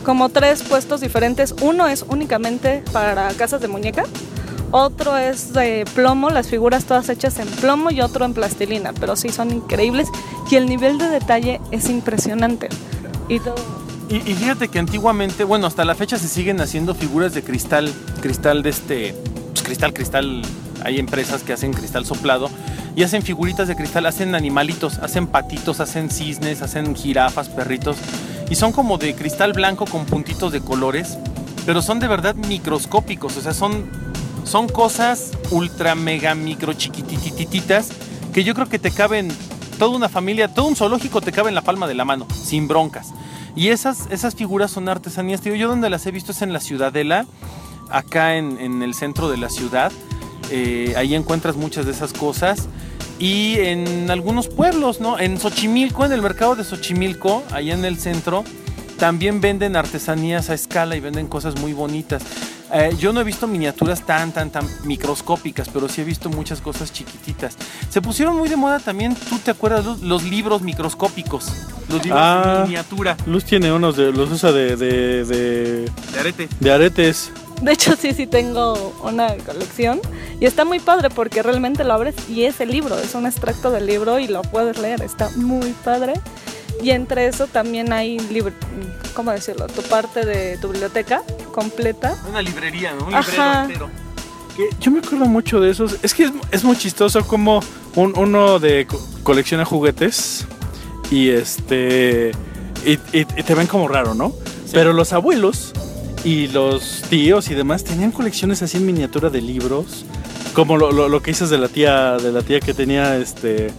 como 0.04 0.30
tres 0.30 0.62
puestos 0.64 1.00
diferentes. 1.00 1.56
Uno 1.62 1.88
es 1.88 2.04
únicamente 2.08 2.84
para 2.92 3.30
casas 3.30 3.62
de 3.62 3.70
muñeca, 3.70 4.04
otro 4.72 5.16
es 5.16 5.54
de 5.54 5.86
plomo, 5.96 6.30
las 6.30 6.48
figuras 6.48 6.84
todas 6.84 7.08
hechas 7.08 7.40
en 7.40 7.48
plomo 7.48 7.92
y 7.92 8.02
otro 8.02 8.26
en 8.26 8.34
plastilina, 8.34 8.92
pero 8.92 9.16
sí 9.16 9.30
son 9.30 9.52
increíbles 9.52 10.10
y 10.52 10.56
el 10.56 10.66
nivel 10.66 10.98
de 10.98 11.08
detalle 11.08 11.62
es 11.72 11.90
impresionante. 11.90 12.68
Y 13.30 13.40
todo. 13.40 13.87
Y, 14.10 14.16
y 14.18 14.36
fíjate 14.36 14.70
que 14.70 14.80
antiguamente, 14.80 15.44
bueno, 15.44 15.68
hasta 15.68 15.84
la 15.86 15.96
fecha 15.96 16.18
se 16.18 16.28
siguen 16.28 16.62
haciendo 16.62 16.96
figuras 16.96 17.34
de 17.34 17.44
cristal, 17.44 17.94
cristal 18.22 18.64
de 18.64 18.70
este, 18.70 19.16
pues, 19.52 19.64
cristal, 19.64 19.94
cristal. 19.94 20.42
Hay 20.84 21.00
empresas 21.00 21.44
que 21.44 21.54
hacen 21.54 21.74
cristal 21.74 22.06
soplado 22.06 22.50
y 22.96 23.04
hacen 23.04 23.22
figuritas 23.22 23.68
de 23.68 23.76
cristal, 23.76 24.06
hacen 24.06 24.36
animalitos, 24.36 25.00
hacen 25.00 25.28
patitos, 25.28 25.80
hacen 25.80 26.10
cisnes, 26.10 26.62
hacen 26.62 26.96
jirafas, 26.96 27.50
perritos 27.50 27.98
y 28.50 28.56
son 28.56 28.72
como 28.72 28.98
de 28.98 29.14
cristal 29.14 29.54
blanco 29.54 29.86
con 29.86 30.06
puntitos 30.06 30.52
de 30.52 30.62
colores, 30.62 31.18
pero 31.66 31.82
son 31.82 32.00
de 32.00 32.08
verdad 32.08 32.36
microscópicos, 32.36 33.36
o 33.38 33.42
sea, 33.42 33.54
son, 33.54 33.90
son 34.46 34.68
cosas 34.70 35.32
ultra 35.52 35.96
mega 35.96 36.34
micro 36.34 36.74
chiquititititas 36.74 37.90
que 38.34 38.44
yo 38.44 38.54
creo 38.54 38.70
que 38.70 38.80
te 38.80 38.92
caben 38.92 39.30
toda 39.78 39.96
una 39.96 40.10
familia, 40.10 40.48
todo 40.48 40.66
un 40.66 40.76
zoológico 40.76 41.22
te 41.22 41.32
cabe 41.32 41.50
en 41.50 41.56
la 41.56 41.62
palma 41.62 41.88
de 41.88 41.94
la 41.94 42.06
mano, 42.06 42.26
sin 42.34 42.68
broncas. 42.68 43.14
Y 43.58 43.70
esas, 43.70 44.08
esas 44.12 44.36
figuras 44.36 44.70
son 44.70 44.88
artesanías, 44.88 45.42
tío. 45.42 45.56
Yo 45.56 45.68
donde 45.68 45.90
las 45.90 46.06
he 46.06 46.12
visto 46.12 46.32
es 46.32 46.44
en 46.44 46.54
la 46.54 46.60
Ciudadela, 46.60 47.26
acá 47.90 48.36
en, 48.36 48.60
en 48.60 48.84
el 48.84 48.94
centro 48.94 49.30
de 49.30 49.38
la 49.38 49.50
ciudad. 49.50 49.92
Eh, 50.52 50.94
ahí 50.96 51.16
encuentras 51.16 51.56
muchas 51.56 51.88
de 51.88 51.92
esas 51.92 52.14
cosas. 52.14 52.68
Y 53.18 53.58
en 53.58 54.12
algunos 54.12 54.48
pueblos, 54.48 55.02
¿no? 55.02 55.18
En 55.18 55.40
Xochimilco, 55.40 56.06
en 56.06 56.12
el 56.12 56.22
mercado 56.22 56.56
de 56.56 56.64
Xochimilco, 56.64 57.44
allá 57.52 57.74
en 57.74 57.84
el 57.84 57.98
centro, 57.98 58.44
también 59.00 59.42
venden 59.42 59.76
artesanías 59.76 60.52
a 60.52 60.54
escala 60.54 60.96
y 60.96 61.00
venden 61.00 61.26
cosas 61.26 61.60
muy 61.60 61.74
bonitas. 61.74 62.22
Eh, 62.74 62.96
yo 63.00 63.14
no 63.14 63.22
he 63.22 63.24
visto 63.24 63.48
miniaturas 63.48 64.06
tan, 64.06 64.32
tan, 64.34 64.50
tan 64.50 64.68
microscópicas, 64.84 65.70
pero 65.72 65.88
sí 65.88 66.02
he 66.02 66.04
visto 66.04 66.30
muchas 66.30 66.60
cosas 66.60 66.92
chiquititas. 66.92 67.56
Se 67.90 68.02
pusieron 68.02 68.36
muy 68.38 68.50
de 68.50 68.58
moda 68.58 68.80
también, 68.80 69.16
¿tú 69.16 69.40
te 69.40 69.52
acuerdas? 69.52 69.86
Los, 69.86 70.02
los 70.02 70.24
libros 70.24 70.62
microscópicos, 70.62 71.46
los 71.90 72.04
libros 72.04 72.22
Ah. 72.22 72.56
de 72.58 72.64
miniatura 72.64 73.16
Luz 73.26 73.46
tiene 73.46 73.72
unos 73.72 73.96
de, 73.96 74.12
los 74.12 74.30
usa 74.32 74.52
de, 74.52 74.76
de, 74.76 75.24
de, 75.26 75.82
de 76.14 76.20
arete. 76.20 76.50
de 76.60 76.72
aretes. 76.72 77.32
De 77.62 77.72
hecho, 77.72 77.96
sí, 77.96 78.14
sí 78.14 78.28
tengo 78.28 78.94
una 79.02 79.34
colección 79.38 80.00
y 80.40 80.46
está 80.46 80.64
muy 80.66 80.80
padre 80.80 81.10
porque 81.10 81.42
realmente 81.42 81.84
lo 81.84 81.94
abres 81.94 82.14
y 82.30 82.44
es 82.44 82.60
el 82.62 82.70
libro, 82.70 83.00
es 83.00 83.16
un 83.16 83.26
extracto 83.26 83.72
del 83.72 83.88
libro 83.88 84.20
y 84.20 84.28
lo 84.28 84.42
puedes 84.44 84.78
leer, 84.78 85.02
está 85.02 85.30
muy 85.38 85.72
padre. 85.84 86.14
Y 86.82 86.92
entre 86.92 87.28
eso 87.28 87.48
también 87.48 87.92
hay, 87.92 88.20
libro, 88.20 88.54
¿cómo 89.16 89.32
decirlo? 89.32 89.68
Tu 89.68 89.82
parte 89.84 90.26
de 90.26 90.58
tu 90.58 90.70
biblioteca 90.70 91.24
completa. 91.54 92.16
Una 92.30 92.42
librería, 92.42 92.94
¿no? 92.94 93.08
Un 93.08 93.16
Ajá. 93.16 93.64
librero 93.64 93.86
entero. 93.88 94.08
Que 94.56 94.70
Yo 94.80 94.92
me 94.92 95.00
acuerdo 95.00 95.26
mucho 95.26 95.60
de 95.60 95.72
esos. 95.72 95.98
Es 96.04 96.14
que 96.14 96.26
es, 96.26 96.32
es 96.52 96.64
muy 96.64 96.78
chistoso 96.78 97.26
como 97.28 97.62
un- 97.96 98.18
uno 98.18 98.60
de 98.60 98.86
co- 98.88 99.00
colecciona 99.24 99.66
juguetes 99.66 100.46
y 101.12 101.30
este 101.30 102.32
y, 102.86 102.92
y- 103.18 103.28
y 103.38 103.44
te 103.44 103.56
ven 103.56 103.68
como 103.68 103.88
raro, 103.88 104.14
¿no? 104.14 104.34
Pero 104.72 104.94
los 104.94 105.14
abuelos 105.14 105.74
y 106.24 106.48
los 106.48 107.04
tíos 107.10 107.50
y 107.50 107.56
demás 107.56 107.84
tenían 107.84 108.12
colecciones 108.12 108.62
así 108.62 108.78
en 108.78 108.86
miniatura 108.86 109.30
de 109.30 109.42
libros, 109.42 110.06
como 110.54 110.78
lo, 110.78 110.92
lo- 110.92 111.08
lo 111.10 111.22
que 111.22 111.32
dices 111.32 111.50
de 111.50 111.58
la 111.58 111.68
tía 111.70 112.18
de 112.18 112.32
la 112.32 112.42
tía 112.42 112.60
que 112.60 112.74
tenía 112.74 113.18
este 113.18 113.72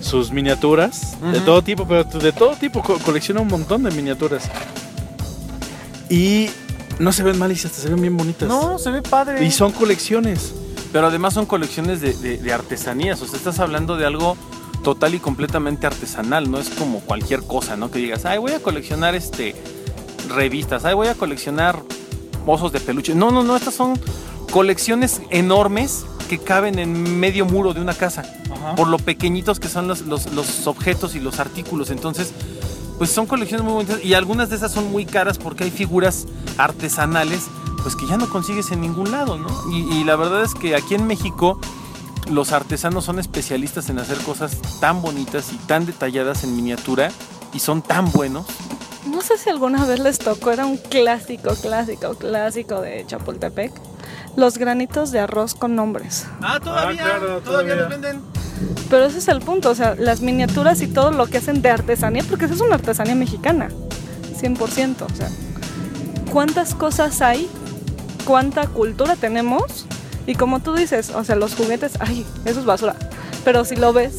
sus 0.00 0.30
miniaturas 0.32 1.16
de 1.32 1.40
todo 1.40 1.62
tipo, 1.62 1.86
pero 1.86 2.04
de 2.04 2.32
todo 2.32 2.56
tipo 2.56 2.82
co- 2.82 2.98
colecciona 2.98 3.40
un 3.40 3.48
montón 3.48 3.82
de 3.82 3.90
miniaturas. 3.90 4.44
Y 6.08 6.48
no 6.98 7.12
se 7.12 7.22
ven 7.22 7.38
mal 7.38 7.50
y 7.50 7.54
hasta 7.54 7.68
se 7.70 7.88
ven 7.88 8.00
bien 8.00 8.16
bonitas. 8.16 8.48
No, 8.48 8.78
se 8.78 8.90
ve 8.90 9.02
padre. 9.02 9.44
Y 9.44 9.50
son 9.50 9.72
colecciones. 9.72 10.52
Pero 10.92 11.06
además 11.06 11.34
son 11.34 11.46
colecciones 11.46 12.00
de, 12.00 12.14
de- 12.14 12.38
de 12.38 12.52
artesanías. 12.52 13.22
O 13.22 13.26
sea, 13.26 13.36
estás 13.38 13.60
hablando 13.60 13.96
de 13.96 14.06
algo 14.06 14.36
total 14.82 15.14
y 15.14 15.20
completamente 15.20 15.86
artesanal. 15.86 16.50
No 16.50 16.58
es 16.58 16.68
como 16.70 17.00
cualquier 17.00 17.42
cosa, 17.42 17.76
¿no? 17.76 17.90
Que 17.90 17.98
digas, 18.00 18.24
ay, 18.24 18.38
voy 18.38 18.52
a 18.52 18.60
coleccionar 18.60 19.14
este 19.14 19.54
revistas, 20.28 20.84
ay, 20.84 20.94
voy 20.94 21.08
a 21.08 21.14
coleccionar 21.14 21.80
osos 22.46 22.72
de 22.72 22.80
peluche. 22.80 23.14
No, 23.14 23.30
no, 23.30 23.42
no, 23.42 23.56
estas 23.56 23.74
son 23.74 23.98
colecciones 24.50 25.20
enormes 25.30 26.04
que 26.30 26.38
caben 26.38 26.78
en 26.78 27.18
medio 27.18 27.44
muro 27.44 27.74
de 27.74 27.80
una 27.80 27.92
casa. 27.92 28.22
Por 28.76 28.86
lo 28.86 28.98
pequeñitos 28.98 29.58
que 29.58 29.68
son 29.68 29.88
los, 29.88 30.02
los- 30.02 30.32
los 30.32 30.66
objetos 30.68 31.16
y 31.16 31.20
los 31.20 31.40
artículos. 31.40 31.90
Entonces, 31.90 32.32
pues 32.98 33.10
son 33.10 33.26
colecciones 33.26 33.64
muy 33.64 33.74
bonitas. 33.74 34.04
Y 34.04 34.14
algunas 34.14 34.48
de 34.48 34.54
esas 34.56 34.70
son 34.70 34.92
muy 34.92 35.06
caras 35.06 35.38
porque 35.38 35.64
hay 35.64 35.70
figuras 35.72 36.26
artesanales 36.56 37.46
pues 37.82 37.96
que 37.96 38.06
ya 38.06 38.16
no 38.16 38.28
consigues 38.28 38.70
en 38.70 38.80
ningún 38.82 39.10
lado, 39.10 39.38
¿no? 39.38 39.48
Y, 39.72 39.80
y 39.96 40.04
la 40.04 40.14
verdad 40.14 40.42
es 40.44 40.54
que 40.54 40.76
aquí 40.76 40.94
en 40.94 41.06
México 41.06 41.58
los 42.30 42.52
artesanos 42.52 43.04
son 43.06 43.18
especialistas 43.18 43.88
en 43.90 43.98
hacer 43.98 44.18
cosas 44.18 44.56
tan 44.80 45.02
bonitas 45.02 45.52
y 45.52 45.56
tan 45.66 45.84
detalladas 45.86 46.44
en 46.44 46.54
miniatura 46.54 47.10
y 47.54 47.58
son 47.58 47.82
tan 47.82 48.12
buenos. 48.12 48.46
No 49.10 49.20
sé 49.22 49.36
si 49.38 49.48
alguna 49.50 49.84
vez 49.86 49.98
les 49.98 50.18
tocó, 50.18 50.50
era 50.52 50.66
un 50.66 50.76
clásico, 50.76 51.54
clásico, 51.60 52.14
clásico 52.14 52.80
de 52.82 53.04
Chapultepec. 53.06 53.72
Los 54.36 54.58
granitos 54.58 55.10
de 55.10 55.20
arroz 55.20 55.54
con 55.54 55.74
nombres. 55.76 56.26
Ah, 56.40 56.58
todavía, 56.62 57.02
claro, 57.02 57.40
todavía. 57.40 57.74
los 57.74 57.88
venden. 57.88 58.20
Pero 58.88 59.04
ese 59.06 59.18
es 59.18 59.28
el 59.28 59.40
punto, 59.40 59.70
o 59.70 59.74
sea, 59.74 59.94
las 59.94 60.20
miniaturas 60.20 60.82
y 60.82 60.86
todo 60.86 61.10
lo 61.12 61.26
que 61.26 61.38
hacen 61.38 61.62
de 61.62 61.70
artesanía, 61.70 62.22
porque 62.28 62.44
esa 62.44 62.54
es 62.54 62.60
una 62.60 62.74
artesanía 62.74 63.14
mexicana, 63.14 63.68
100%, 64.38 65.02
o 65.02 65.16
sea, 65.16 65.28
¿cuántas 66.30 66.74
cosas 66.74 67.22
hay? 67.22 67.48
¿Cuánta 68.26 68.66
cultura 68.66 69.16
tenemos? 69.16 69.86
Y 70.26 70.34
como 70.34 70.60
tú 70.60 70.74
dices, 70.74 71.10
o 71.10 71.24
sea, 71.24 71.36
los 71.36 71.54
juguetes, 71.54 71.92
ay, 72.00 72.26
eso 72.44 72.60
es 72.60 72.66
basura, 72.66 72.96
pero 73.44 73.64
si 73.64 73.76
lo 73.76 73.92
ves, 73.92 74.16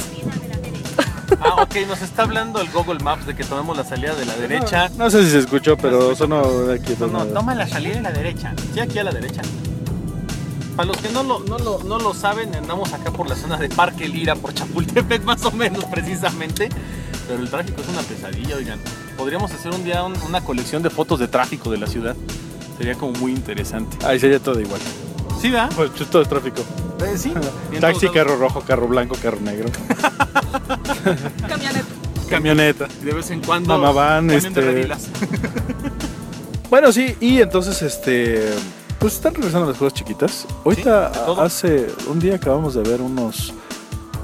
Ah, 1.39 1.63
ok, 1.63 1.75
nos 1.88 2.01
está 2.01 2.24
hablando 2.24 2.60
el 2.62 2.70
Google 2.70 3.00
Maps 3.00 3.25
de 3.25 3.36
que 3.36 3.44
tomemos 3.44 3.75
la 3.75 3.84
salida 3.84 4.13
de 4.13 4.25
la 4.25 4.36
derecha. 4.36 4.89
No 4.98 5.10
sé 5.10 5.24
si 5.24 5.32
se 5.32 5.39
escuchó, 5.39 5.75
pero 5.77 6.15
sonó 6.15 6.46
de 6.63 6.75
aquí. 6.75 6.96
No, 7.00 7.08
no, 7.08 7.25
toma 7.25 7.56
la 7.56 7.68
salida 7.68 7.96
de 7.96 8.01
la 8.01 8.12
derecha. 8.12 8.53
Sí, 8.74 8.80
aquí 8.80 9.00
a 9.00 9.06
la 9.06 9.12
derecha. 9.12 9.41
Para 10.75 10.87
los 10.87 10.97
que 10.97 11.09
no 11.09 11.23
lo, 11.23 11.39
no, 11.41 11.57
lo, 11.59 11.83
no 11.83 11.99
lo 11.99 12.13
saben, 12.13 12.55
andamos 12.55 12.93
acá 12.93 13.11
por 13.11 13.27
la 13.29 13.35
zona 13.35 13.57
de 13.57 13.69
Parque 13.69 14.07
Lira, 14.07 14.35
por 14.35 14.53
Chapultepec 14.53 15.23
más 15.25 15.43
o 15.45 15.51
menos 15.51 15.85
precisamente. 15.85 16.69
Pero 17.27 17.41
el 17.43 17.49
tráfico 17.49 17.81
es 17.81 17.87
una 17.89 18.01
pesadilla, 18.01 18.55
oigan. 18.55 18.79
Podríamos 19.17 19.51
hacer 19.51 19.71
un 19.73 19.83
día 19.83 20.03
un- 20.03 20.19
una 20.23 20.41
colección 20.43 20.81
de 20.81 20.89
fotos 20.89 21.19
de 21.19 21.27
tráfico 21.27 21.69
de 21.71 21.77
la 21.77 21.87
ciudad. 21.87 22.15
Sería 22.77 22.95
como 22.95 23.13
muy 23.19 23.31
interesante. 23.31 23.97
Ahí 24.05 24.19
sería 24.19 24.39
todo 24.39 24.59
igual. 24.59 24.81
¿Sí, 25.41 25.49
da? 25.51 25.69
Pues 25.75 25.91
todo 26.09 26.21
es 26.21 26.29
tráfico. 26.29 26.63
sí. 27.15 27.31
Y 27.71 27.75
en 27.75 27.81
Taxi, 27.81 28.07
carro 28.09 28.35
rojo, 28.37 28.61
carro 28.61 28.87
blanco, 28.87 29.15
carro 29.21 29.39
negro. 29.41 29.69
camioneta. 31.47 31.85
Camioneta. 32.29 32.87
Y 33.01 33.05
de 33.05 33.13
vez 33.13 33.29
en 33.31 33.41
cuando 33.41 33.77
Mamá 33.77 33.91
van, 33.91 34.29
este- 34.31 34.61
redilas. 34.61 35.07
Bueno, 36.69 36.91
sí, 36.91 37.15
y 37.19 37.41
entonces 37.41 37.81
este. 37.81 38.53
Pues 39.01 39.15
están 39.15 39.34
regresando 39.34 39.67
las 39.67 39.77
cosas 39.77 39.93
chiquitas. 39.96 40.46
Ahorita 40.63 41.12
Sí, 41.13 41.20
hace 41.39 41.88
un 42.08 42.20
día 42.20 42.36
acabamos 42.36 42.75
de 42.75 42.84
ver 42.84 43.01
unos 43.01 43.51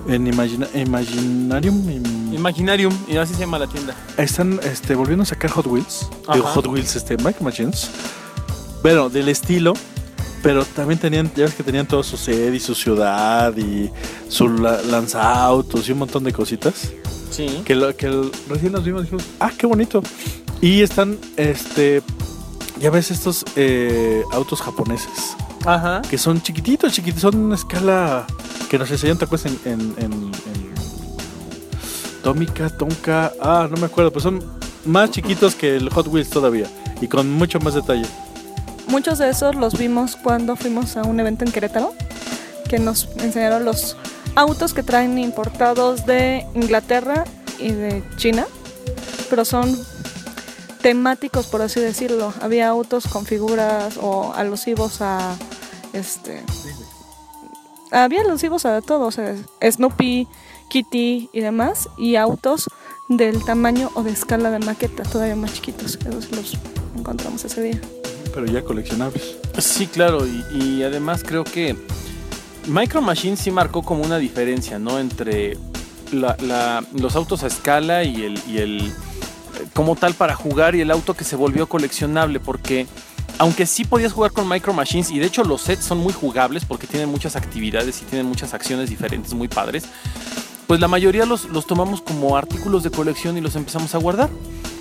en 0.08 0.28
Imagina- 0.28 0.68
Imaginarium. 0.74 1.76
im- 1.90 2.34
Imaginarium, 2.36 2.96
y 3.08 3.18
así 3.18 3.34
se 3.34 3.40
llama 3.42 3.58
la 3.60 3.68
tienda. 3.68 3.96
están 4.18 4.60
este, 4.64 4.94
volviendo 4.96 5.24
a 5.24 5.26
sacar 5.26 5.50
Hot 5.52 5.66
Wheels. 5.66 6.08
Digo. 6.32 6.46
Hot 6.46 6.68
Wheels, 6.68 6.96
este, 6.96 7.18
Micro 7.18 7.44
Machines. 7.44 7.90
Bueno, 8.84 9.10
del 9.10 9.28
estilo. 9.30 9.74
pero 10.44 10.64
también 10.64 11.00
tenían, 11.00 11.30
ya 11.36 11.46
ves 11.46 11.56
que 11.56 11.64
tenían 11.64 11.88
todo 11.88 12.04
su 12.04 12.16
sed 12.16 12.54
y 12.54 12.60
su 12.60 12.74
ciudad 12.76 13.58
y 13.58 13.90
su 14.30 14.48
la- 14.48 14.82
lanzautos 14.84 15.90
y 15.90 15.92
un 15.92 15.98
montón 15.98 16.24
de 16.24 16.32
cositas. 16.32 16.92
Sí. 17.32 17.64
Que, 17.66 17.74
lo, 17.76 17.94
que 17.98 18.06
el- 18.06 18.32
recién 18.48 18.72
nos 18.72 18.86
vimos 18.86 19.02
y 19.02 19.04
dijimos, 19.06 19.26
ah, 19.40 19.52
qué 19.58 19.66
bonito. 19.66 20.02
Y 20.62 20.82
están, 20.84 21.18
este, 21.36 22.02
ya 22.80 22.90
ves 22.90 23.12
estos 23.12 23.46
eh, 23.56 24.24
autos 24.32 24.62
japoneses, 24.62 25.36
Ajá. 25.66 26.02
que 26.10 26.18
son 26.18 26.42
chiquititos, 26.42 26.94
chiquititos, 26.94 27.22
son 27.22 27.36
una 27.38 27.56
escala 27.56 28.26
que 28.70 28.78
nos 28.78 28.90
enseñaron, 28.92 29.18
¿te 29.18 29.26
acuerdas? 29.26 29.52
En, 29.52 29.72
en, 29.72 29.82
en, 29.98 30.14
en 30.14 30.68
Tómica, 32.24 32.70
Tonka, 32.70 33.34
ah, 33.42 33.68
no 33.70 33.78
me 33.78 33.86
acuerdo, 33.86 34.12
pero 34.12 34.22
son 34.22 34.44
más 34.86 35.12
chiquitos 35.12 35.56
que 35.56 35.76
el 35.78 35.90
Hot 35.90 36.08
Wheels 36.08 36.30
todavía 36.30 36.68
y 37.02 37.08
con 37.08 37.32
mucho 37.32 37.60
más 37.60 37.74
detalle. 37.74 38.06
Muchos 38.88 39.18
de 39.20 39.30
esos 39.30 39.56
los 39.56 39.78
vimos 39.78 40.16
cuando 40.16 40.56
fuimos 40.56 40.98
a 40.98 41.04
un 41.04 41.20
evento 41.20 41.46
en 41.46 41.52
Querétaro, 41.52 41.94
que 42.70 42.80
nos 42.80 43.10
enseñaron 43.18 43.66
los 43.66 43.98
autos 44.36 44.74
que 44.74 44.84
traen 44.84 45.18
importados 45.18 46.06
de 46.06 46.46
Inglaterra 46.54 47.24
y 47.60 47.72
de 47.72 48.04
China, 48.18 48.46
pero 49.30 49.46
son 49.46 49.78
temáticos, 50.88 51.48
por 51.48 51.62
así 51.62 51.82
decirlo. 51.82 52.34
Había 52.40 52.70
autos 52.70 53.08
con 53.08 53.26
figuras 53.26 53.98
o 54.02 54.32
alusivos 54.34 55.02
a 55.02 55.36
este 55.92 56.42
había 57.92 58.22
alusivos 58.22 58.66
a 58.66 58.82
todo, 58.82 59.06
o 59.08 59.12
sea, 59.12 59.36
Snoopy, 59.62 60.28
Kitty 60.70 61.30
y 61.34 61.40
demás, 61.42 61.90
y 61.98 62.16
autos 62.16 62.70
del 63.10 63.44
tamaño 63.44 63.90
o 63.96 64.04
de 64.04 64.12
escala 64.12 64.50
de 64.50 64.60
maqueta, 64.60 65.04
todavía 65.04 65.36
más 65.36 65.54
chiquitos. 65.56 65.98
Esos 66.08 66.32
los 66.32 66.58
encontramos 66.98 67.44
ese 67.44 67.62
día. 67.62 67.82
Pero 68.34 68.46
ya 68.46 68.62
coleccionables. 68.64 69.36
Sí, 69.60 69.88
claro, 69.88 70.26
y, 70.26 70.46
y 70.54 70.84
además 70.84 71.24
creo 71.26 71.44
que 71.44 71.76
Micro 72.68 73.02
Machines 73.02 73.40
sí 73.40 73.52
marcó 73.52 73.84
como 73.84 74.04
una 74.04 74.18
diferencia, 74.20 74.80
¿no? 74.80 75.00
Entre 75.00 75.58
la- 76.14 76.38
la- 76.42 76.84
los 76.94 77.16
autos 77.18 77.44
a 77.44 77.48
escala 77.48 78.04
y 78.06 78.24
el, 78.24 78.42
y 78.48 78.58
el 78.60 78.94
como 79.74 79.96
tal 79.96 80.14
para 80.14 80.36
jugar 80.36 80.76
y 80.76 80.82
el 80.82 80.92
auto 80.92 81.14
que 81.16 81.24
se 81.24 81.36
volvió 81.36 81.68
coleccionable, 81.68 82.40
porque 82.40 82.88
aunque 83.40 83.66
sí 83.66 83.84
podías 83.86 84.14
jugar 84.14 84.32
con 84.32 84.48
Micro 84.50 84.74
Machines, 84.74 85.12
y 85.12 85.20
de 85.20 85.28
hecho 85.28 85.44
los 85.44 85.62
sets 85.62 85.86
son 85.86 86.00
muy 86.00 86.14
jugables 86.14 86.66
porque 86.66 86.88
tienen 86.88 87.10
muchas 87.10 87.36
actividades 87.36 88.02
y 88.02 88.06
tienen 88.06 88.26
muchas 88.28 88.54
acciones 88.54 88.90
diferentes 88.90 89.34
muy 89.34 89.48
padres, 89.48 89.84
pues 90.66 90.80
la 90.80 90.88
mayoría 90.88 91.26
los, 91.26 91.46
los 91.46 91.66
tomamos 91.68 92.02
como 92.02 92.36
artículos 92.36 92.84
de 92.84 92.92
colección 92.92 93.38
y 93.38 93.42
los 93.42 93.56
empezamos 93.56 93.94
a 93.96 94.00
guardar. 94.00 94.30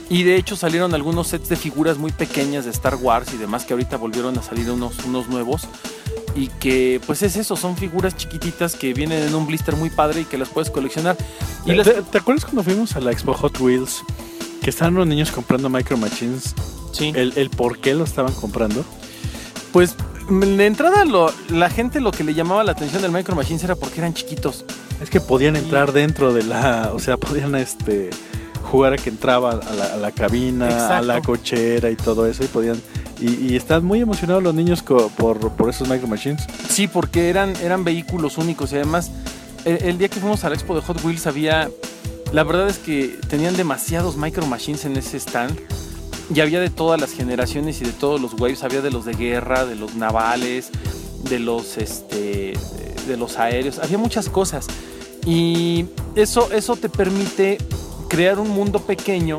Y 0.08 0.22
de 0.22 0.36
hecho 0.36 0.54
salieron 0.56 0.94
algunos 0.94 1.26
sets 1.28 1.48
de 1.48 1.56
figuras 1.56 1.98
muy 1.98 2.12
pequeñas 2.12 2.64
de 2.64 2.70
Star 2.70 2.94
Wars 2.94 3.34
y 3.34 3.38
demás 3.38 3.64
que 3.64 3.72
ahorita 3.72 3.96
volvieron 3.96 4.38
a 4.38 4.42
salir 4.42 4.70
unos, 4.70 4.98
unos 5.04 5.28
nuevos. 5.28 5.62
Y 6.36 6.46
que 6.48 7.00
pues 7.06 7.22
es 7.22 7.34
eso, 7.36 7.56
son 7.56 7.76
figuras 7.76 8.16
chiquititas 8.16 8.76
que 8.76 8.94
vienen 8.94 9.22
en 9.22 9.34
un 9.34 9.46
blister 9.46 9.74
muy 9.74 9.90
padre 9.90 10.20
y 10.20 10.24
que 10.24 10.38
las 10.38 10.48
puedes 10.48 10.70
coleccionar. 10.70 11.16
Y 11.64 11.72
las- 11.72 11.86
¿Te, 11.86 12.02
te 12.02 12.18
acuerdas 12.18 12.44
cuando 12.44 12.62
fuimos 12.62 12.94
a 12.94 13.00
la 13.00 13.10
Expo 13.10 13.32
Hot 13.34 13.58
Wheels? 13.58 14.02
Que 14.66 14.70
estaban 14.70 14.94
los 14.94 15.06
niños 15.06 15.30
comprando 15.30 15.68
Micro 15.68 15.96
Machines. 15.96 16.52
sí. 16.90 17.12
El, 17.14 17.32
el 17.36 17.50
por 17.50 17.78
qué 17.78 17.94
lo 17.94 18.02
estaban 18.02 18.32
comprando. 18.34 18.84
Pues 19.72 19.94
de 20.28 20.66
entrada 20.66 21.04
lo- 21.04 21.32
la 21.50 21.70
gente 21.70 22.00
lo 22.00 22.10
que 22.10 22.24
le 22.24 22.34
llamaba 22.34 22.64
la 22.64 22.72
atención 22.72 23.00
del 23.00 23.12
Micro 23.12 23.36
Machines 23.36 23.62
era 23.62 23.76
porque 23.76 24.00
eran 24.00 24.12
chiquitos. 24.12 24.64
Es 25.00 25.08
que 25.08 25.20
podían 25.20 25.54
entrar 25.54 25.92
dentro 25.92 26.34
de 26.34 26.42
la. 26.42 26.90
O 26.92 26.98
sea, 26.98 27.16
podían 27.16 27.54
este 27.54 28.10
jugar 28.72 28.94
a 28.94 28.96
que 28.96 29.08
entraba 29.10 29.52
a 29.52 29.72
la, 29.72 29.84
a 29.94 29.96
la 29.98 30.10
cabina, 30.10 30.66
a 30.66 30.70
Exacto. 30.72 31.06
la 31.06 31.20
cochera 31.22 31.88
y 31.90 31.94
todo 31.94 32.26
eso. 32.26 32.42
Y 32.42 32.48
podían. 32.48 32.82
Y, 33.20 33.52
y 33.52 33.54
están 33.54 33.84
muy 33.84 34.00
emocionados 34.00 34.42
los 34.42 34.52
niños 34.52 34.82
co- 34.82 35.10
por, 35.16 35.38
por 35.52 35.70
esos 35.70 35.88
Micro 35.88 36.08
Machines. 36.08 36.42
Sí, 36.68 36.88
porque 36.88 37.30
eran, 37.30 37.54
eran 37.62 37.84
vehículos 37.84 38.36
únicos 38.36 38.72
y 38.72 38.74
además 38.74 39.12
el, 39.64 39.76
el 39.84 39.96
día 39.98 40.08
que 40.08 40.18
fuimos 40.18 40.42
a 40.42 40.48
la 40.48 40.56
expo 40.56 40.74
de 40.74 40.80
Hot 40.80 41.04
Wheels 41.04 41.26
había, 41.28 41.70
la 42.32 42.44
verdad 42.44 42.68
es 42.68 42.78
que 42.78 43.18
tenían 43.28 43.56
demasiados 43.56 44.16
Micro 44.16 44.46
Machines 44.46 44.84
en 44.84 44.96
ese 44.96 45.18
stand 45.18 45.58
y 46.34 46.40
había 46.40 46.60
de 46.60 46.70
todas 46.70 47.00
las 47.00 47.12
generaciones 47.12 47.80
y 47.80 47.84
de 47.84 47.92
todos 47.92 48.20
los 48.20 48.34
waves, 48.34 48.64
había 48.64 48.80
de 48.80 48.90
los 48.90 49.04
de 49.04 49.14
guerra, 49.14 49.64
de 49.64 49.76
los 49.76 49.94
navales, 49.94 50.70
de 51.28 51.38
los, 51.38 51.78
este, 51.78 52.54
de, 53.06 53.16
los 53.16 53.38
aéreos, 53.38 53.78
había 53.78 53.98
muchas 53.98 54.28
cosas 54.28 54.66
y 55.24 55.86
eso, 56.14 56.50
eso 56.52 56.76
te 56.76 56.88
permite 56.88 57.58
crear 58.08 58.38
un 58.38 58.50
mundo 58.50 58.80
pequeño 58.80 59.38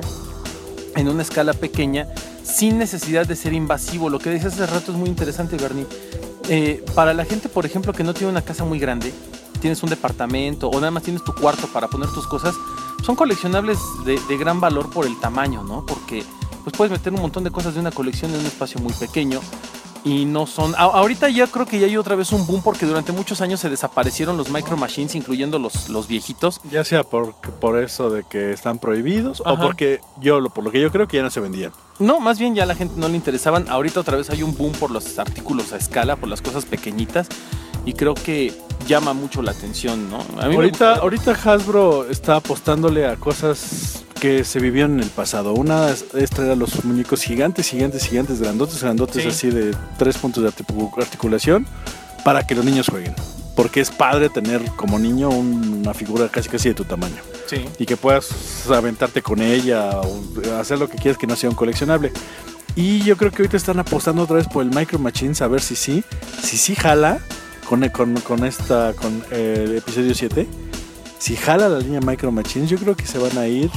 en 0.95 1.07
una 1.07 1.21
escala 1.21 1.53
pequeña 1.53 2.07
sin 2.43 2.77
necesidad 2.77 3.27
de 3.27 3.35
ser 3.35 3.53
invasivo. 3.53 4.09
Lo 4.09 4.19
que 4.19 4.29
decías 4.29 4.53
hace 4.53 4.65
rato 4.65 4.91
es 4.91 4.97
muy 4.97 5.09
interesante, 5.09 5.57
Bernie. 5.57 5.85
Eh, 6.49 6.83
para 6.95 7.13
la 7.13 7.25
gente, 7.25 7.49
por 7.49 7.65
ejemplo, 7.65 7.93
que 7.93 8.03
no 8.03 8.13
tiene 8.13 8.31
una 8.31 8.41
casa 8.41 8.63
muy 8.63 8.79
grande, 8.79 9.13
tienes 9.59 9.83
un 9.83 9.89
departamento 9.89 10.69
o 10.69 10.75
nada 10.75 10.91
más 10.91 11.03
tienes 11.03 11.23
tu 11.23 11.33
cuarto 11.33 11.67
para 11.67 11.88
poner 11.88 12.09
tus 12.09 12.25
cosas, 12.27 12.55
son 13.03 13.15
coleccionables 13.15 13.77
de, 14.05 14.19
de 14.27 14.38
gran 14.38 14.60
valor 14.60 14.89
por 14.89 15.05
el 15.05 15.17
tamaño, 15.19 15.63
¿no? 15.63 15.86
Porque 15.86 16.23
pues 16.63 16.75
puedes 16.75 16.91
meter 16.91 17.13
un 17.13 17.21
montón 17.21 17.43
de 17.43 17.51
cosas 17.51 17.73
de 17.75 17.79
una 17.79 17.91
colección 17.91 18.33
en 18.33 18.39
un 18.41 18.45
espacio 18.45 18.79
muy 18.81 18.93
pequeño 18.93 19.39
y 20.03 20.25
no 20.25 20.45
son... 20.47 20.73
a- 20.75 20.79
ahorita 20.83 21.29
ya 21.29 21.47
creo 21.47 21.65
que 21.65 21.79
ya 21.79 21.86
hay 21.88 21.97
otra 21.97 22.15
vez 22.15 22.31
un 22.31 22.45
boom 22.45 22.62
porque 22.62 22.86
durante 22.86 23.12
muchos 23.12 23.41
años 23.41 23.60
se 23.60 23.69
desaparecieron 23.69 24.38
los 24.38 24.49
micro 24.49 24.77
machines, 24.77 25.15
incluyendo 25.15 25.60
los, 25.60 25.89
los 25.89 26.07
viejitos. 26.07 26.60
Ya 26.71 26.83
sea 26.83 27.03
por, 27.03 27.33
por 27.36 27.77
eso 27.79 28.10
de 28.10 28.23
que 28.23 28.51
están 28.51 28.79
prohibidos 28.79 29.41
o 29.41 29.57
porque 29.57 29.99
yo, 30.19 30.39
lo- 30.39 30.49
por 30.49 30.63
lo 30.63 30.71
que 30.71 30.79
yo 30.81 30.91
creo 30.91 31.07
que 31.07 31.17
ya 31.17 31.23
no 31.23 31.29
se 31.29 31.39
vendían. 31.39 31.71
No, 31.99 32.19
más 32.19 32.38
bien 32.39 32.53
ya 32.55 32.63
a 32.63 32.65
la 32.65 32.75
gente 32.75 32.93
no 32.97 33.07
le 33.07 33.15
interesaban. 33.15 33.67
Ahorita 33.69 33.99
otra 34.01 34.17
vez 34.17 34.29
hay 34.29 34.43
un 34.43 34.55
boom 34.55 34.73
por 34.73 34.91
los 34.91 35.17
artículos 35.19 35.71
a 35.73 35.77
escala, 35.77 36.15
por 36.15 36.29
las 36.29 36.41
cosas 36.41 36.65
pequeñitas. 36.65 37.27
Y 37.88 37.93
creo 37.93 38.13
que 38.13 38.54
llama 38.86 39.13
mucho 39.13 39.41
la 39.41 39.52
atención, 39.52 40.10
¿no? 40.10 40.17
A 40.41 40.47
mí 40.50 40.56
Ahorita, 40.56 40.89
gusta- 41.00 41.02
ahorita 41.02 41.32
Hasbro 41.32 42.10
está 42.10 42.36
apostándole 42.36 43.08
a 43.08 43.15
cosas 43.15 44.04
que 44.19 44.43
se 44.43 44.60
vivieron 44.60 44.95
en 44.95 45.00
el 45.02 45.10
pasado. 45.10 45.54
Una 45.54 45.89
es, 45.89 46.06
traer 46.30 46.52
a 46.52 46.56
los 46.56 46.84
muñecos 46.84 47.21
gigantes, 47.23 47.69
gigantes, 47.69 48.06
gigantes, 48.06 48.41
grandotes, 48.41 48.82
grandotes, 48.84 49.23
Sí. 49.23 49.30
así 49.30 49.50
de 49.52 49.73
tres 49.97 50.17
puntos 50.17 50.43
de 50.43 50.50
articu- 50.50 50.91
articulación, 51.02 51.65
para 52.26 52.45
que 52.45 52.56
los 52.56 52.65
niños 52.65 52.88
jueguen. 52.89 53.15
Porque 53.56 53.80
es 53.80 53.89
padre 53.89 54.30
tener 54.30 54.62
como 54.76 55.00
niño 55.00 55.30
un- 55.30 55.80
una 55.84 55.93
figura 55.93 56.28
casi 56.28 56.50
casi 56.50 56.67
de 56.69 56.76
tu 56.76 56.84
tamaño. 56.84 57.15
Sí. 57.47 57.65
Y 57.80 57.86
que 57.86 57.95
puedas 57.95 58.28
aventarte 58.69 59.21
con 59.21 59.41
ella 59.41 59.91
o 60.02 60.60
hacer 60.60 60.78
lo 60.78 60.89
que 60.89 60.97
quieras 60.97 61.17
que 61.17 61.26
no 61.26 61.38
sea 61.38 61.50
un 61.50 61.56
coleccionable. 61.56 62.12
Y 62.76 63.00
yo 63.04 63.15
creo 63.17 63.32
que 63.32 63.38
ahorita 63.43 63.56
están 63.58 63.80
apostando 63.80 64.23
otra 64.23 64.36
vez 64.36 64.47
por 64.47 64.62
el 64.63 64.69
Micro 64.76 65.00
Machines 65.00 65.41
a 65.41 65.47
ver 65.47 65.62
si 65.62 65.76
sí, 65.76 66.04
si 66.43 66.58
sí 66.58 66.76
jala 66.76 67.19
con, 67.67 67.88
con, 67.89 68.15
con 68.21 68.45
esta, 68.45 68.93
con 68.93 69.23
eh, 69.32 69.63
el 69.65 69.77
episodio 69.77 70.13
7. 70.13 70.47
Si 71.19 71.36
jala 71.36 71.67
la 71.69 71.80
línea 71.80 71.99
Micro 71.99 72.32
Machines, 72.32 72.69
yo 72.69 72.77
creo 72.77 72.95
que 72.95 73.06
se 73.06 73.17
van 73.17 73.38
a 73.38 73.47
ir 73.47 73.69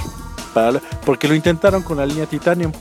para 0.54 0.80
porque 1.04 1.26
lo 1.28 1.34
intentaron 1.34 1.82
con 1.82 1.96
la 1.96 2.06
línea 2.06 2.26
Titanium, 2.26 2.72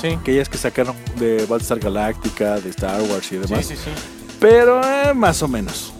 Sí. 0.00 0.08
aquellas 0.08 0.48
que 0.48 0.58
sacaron 0.58 0.96
de 1.18 1.46
Battlestar 1.46 1.78
Galactica, 1.78 2.58
de 2.60 2.70
Star 2.70 3.00
Wars 3.02 3.30
y 3.32 3.36
demás. 3.36 3.64
Sí, 3.66 3.76
sí, 3.76 3.82
sí. 3.84 3.90
Pero 4.40 4.80
eh, 4.82 5.14
más 5.14 5.42
o 5.42 5.48
menos. 5.48 5.92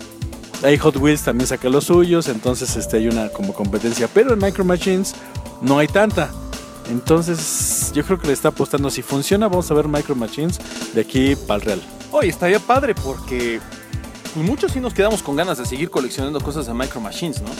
Ahí 0.64 0.76
Hot 0.78 0.96
Wheels 0.96 1.22
también 1.22 1.46
saca 1.46 1.68
los 1.68 1.84
suyos, 1.84 2.28
entonces 2.28 2.76
este, 2.76 2.96
hay 2.98 3.08
una 3.08 3.28
como 3.28 3.52
competencia. 3.52 4.08
Pero 4.12 4.32
en 4.34 4.38
Micro 4.40 4.64
Machines 4.64 5.14
no 5.60 5.78
hay 5.78 5.88
tanta. 5.88 6.30
Entonces 6.90 7.92
yo 7.94 8.04
creo 8.04 8.18
que 8.18 8.26
le 8.28 8.32
está 8.32 8.48
apostando. 8.48 8.90
Si 8.90 9.02
funciona, 9.02 9.48
vamos 9.48 9.70
a 9.70 9.74
ver 9.74 9.88
Micro 9.88 10.14
Machines 10.14 10.58
de 10.94 11.00
aquí 11.00 11.36
para 11.46 11.60
el 11.60 11.66
Real. 11.66 11.82
Oye, 12.10 12.28
estaría 12.28 12.58
padre 12.60 12.94
porque 12.94 13.60
muchos 14.36 14.72
sí 14.72 14.80
nos 14.80 14.94
quedamos 14.94 15.22
con 15.22 15.36
ganas 15.36 15.58
de 15.58 15.66
seguir 15.66 15.90
coleccionando 15.90 16.40
cosas 16.40 16.66
de 16.66 16.74
Micro 16.74 17.00
Machines, 17.00 17.42
¿no? 17.42 17.50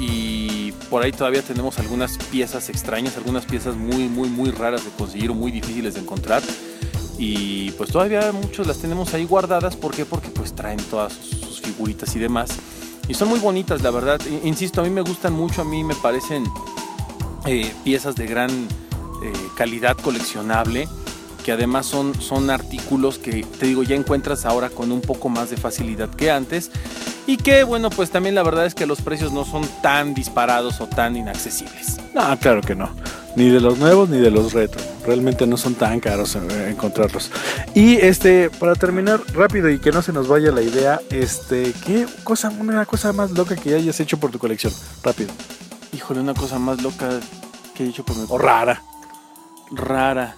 Y, 0.00 0.72
por 0.90 1.02
ahí 1.02 1.12
todavía 1.12 1.42
tenemos 1.42 1.78
algunas 1.78 2.16
piezas 2.16 2.68
extrañas, 2.70 3.16
algunas 3.16 3.44
piezas 3.44 3.76
muy, 3.76 4.08
muy, 4.08 4.28
muy 4.28 4.50
raras 4.50 4.84
de 4.84 4.90
conseguir 4.90 5.30
o 5.30 5.34
muy 5.34 5.50
difíciles 5.50 5.94
de 5.94 6.00
encontrar. 6.00 6.42
Y 7.18 7.72
pues 7.72 7.90
todavía 7.90 8.32
muchos 8.32 8.66
las 8.66 8.78
tenemos 8.78 9.12
ahí 9.12 9.26
guardadas. 9.26 9.76
¿Por 9.76 9.94
qué? 9.94 10.06
Porque 10.06 10.28
pues 10.30 10.54
traen 10.54 10.78
todas 10.90 11.12
sus, 11.12 11.60
figuritas 11.60 12.14
y 12.16 12.18
demás. 12.18 12.50
Y 13.06 13.14
son 13.14 13.28
muy 13.28 13.38
bonitas, 13.38 13.82
la 13.82 13.90
verdad. 13.90 14.20
Insisto, 14.44 14.80
a 14.80 14.84
mí 14.84 14.90
me 14.90 15.02
gustan 15.02 15.34
mucho, 15.34 15.60
a 15.62 15.64
mí 15.64 15.84
me 15.84 15.94
parecen 15.94 16.44
eh, 17.44 17.70
piezas 17.84 18.16
de 18.16 18.26
gran 18.26 18.50
eh, 18.50 19.32
calidad 19.56 19.96
coleccionable 19.96 20.88
que 21.48 21.52
además 21.52 21.86
son, 21.86 22.12
son 22.20 22.50
artículos 22.50 23.16
que 23.16 23.42
te 23.42 23.64
digo 23.64 23.82
ya 23.82 23.96
encuentras 23.96 24.44
ahora 24.44 24.68
con 24.68 24.92
un 24.92 25.00
poco 25.00 25.30
más 25.30 25.48
de 25.48 25.56
facilidad 25.56 26.10
que 26.10 26.30
antes 26.30 26.70
y 27.26 27.38
que 27.38 27.64
bueno 27.64 27.88
pues 27.88 28.10
también 28.10 28.34
la 28.34 28.42
verdad 28.42 28.66
es 28.66 28.74
que 28.74 28.84
los 28.84 29.00
precios 29.00 29.32
no 29.32 29.46
son 29.46 29.66
tan 29.82 30.12
disparados 30.12 30.82
o 30.82 30.88
tan 30.88 31.16
inaccesibles. 31.16 32.00
No, 32.14 32.38
claro 32.38 32.60
que 32.60 32.74
no. 32.74 32.90
Ni 33.34 33.48
de 33.48 33.60
los 33.60 33.78
nuevos 33.78 34.10
ni 34.10 34.18
de 34.18 34.30
los 34.30 34.52
retro. 34.52 34.78
Realmente 35.06 35.46
no 35.46 35.56
son 35.56 35.74
tan 35.74 36.00
caros 36.00 36.36
eh, 36.36 36.68
encontrarlos. 36.68 37.30
Y 37.74 37.94
este, 37.94 38.50
para 38.50 38.74
terminar 38.74 39.18
rápido 39.32 39.70
y 39.70 39.78
que 39.78 39.90
no 39.90 40.02
se 40.02 40.12
nos 40.12 40.28
vaya 40.28 40.52
la 40.52 40.60
idea, 40.60 41.00
este, 41.08 41.72
¿qué 41.86 42.06
cosa, 42.24 42.50
una 42.50 42.84
cosa 42.84 43.14
más 43.14 43.30
loca 43.30 43.56
que 43.56 43.74
hayas 43.74 43.98
hecho 44.00 44.20
por 44.20 44.30
tu 44.30 44.38
colección? 44.38 44.74
Rápido. 45.02 45.30
Híjole, 45.94 46.20
una 46.20 46.34
cosa 46.34 46.58
más 46.58 46.82
loca 46.82 47.08
que 47.74 47.84
he 47.84 47.86
dicho 47.86 48.04
por 48.04 48.18
mi 48.18 48.26
O 48.28 48.36
rara. 48.36 48.82
rara. 49.70 50.36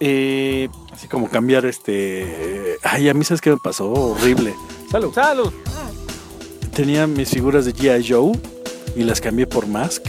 Eh, 0.00 0.68
Así 0.92 1.08
como 1.08 1.28
cambiar 1.28 1.64
este. 1.66 2.78
Ay, 2.82 3.08
a 3.08 3.14
mí 3.14 3.24
sabes 3.24 3.40
qué 3.40 3.50
me 3.50 3.56
pasó 3.58 3.90
horrible. 3.90 4.54
Salud. 4.90 5.12
¡Salud! 5.14 5.52
Tenía 6.74 7.06
mis 7.06 7.28
figuras 7.30 7.64
de 7.64 7.74
G.I. 7.74 8.06
Joe 8.12 8.32
y 8.96 9.02
las 9.04 9.20
cambié 9.20 9.46
por 9.46 9.66
Mask. 9.66 10.02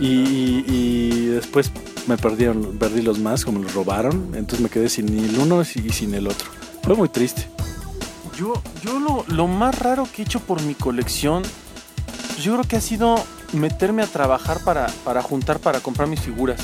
Y, 0.00 0.06
y- 0.06 0.64
y 0.68 1.26
después 1.26 1.70
me 2.06 2.16
perdieron, 2.16 2.78
perdí 2.78 3.02
los 3.02 3.18
Mask, 3.18 3.44
como 3.46 3.60
los 3.60 3.74
robaron. 3.74 4.32
Entonces 4.34 4.60
me 4.60 4.68
quedé 4.68 4.88
sin 4.88 5.08
el 5.18 5.38
uno 5.38 5.62
y 5.62 5.64
sin 5.92 6.14
el 6.14 6.26
otro. 6.28 6.48
Fue 6.82 6.94
muy 6.94 7.08
triste. 7.08 7.48
Yo, 8.36 8.54
yo 8.84 9.00
lo, 9.00 9.24
lo 9.26 9.46
más 9.48 9.76
raro 9.78 10.06
que 10.14 10.22
he 10.22 10.24
hecho 10.24 10.38
por 10.40 10.62
mi 10.62 10.74
colección, 10.74 11.42
pues 12.28 12.44
yo 12.44 12.52
creo 12.54 12.64
que 12.68 12.76
ha 12.76 12.80
sido 12.80 13.16
meterme 13.52 14.02
a 14.02 14.06
trabajar 14.06 14.62
para, 14.64 14.86
para 15.04 15.22
juntar, 15.22 15.58
para 15.58 15.80
comprar 15.80 16.06
mis 16.08 16.20
figuras. 16.20 16.60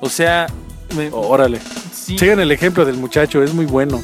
O 0.00 0.08
sea, 0.08 0.48
me- 0.96 1.10
Órale. 1.12 1.60
sí, 1.94 2.18
Sigan 2.18 2.40
el 2.40 2.50
ejemplo 2.52 2.84
del 2.84 2.96
muchacho, 2.96 3.42
es 3.42 3.52
muy 3.54 3.66
bueno. 3.66 4.00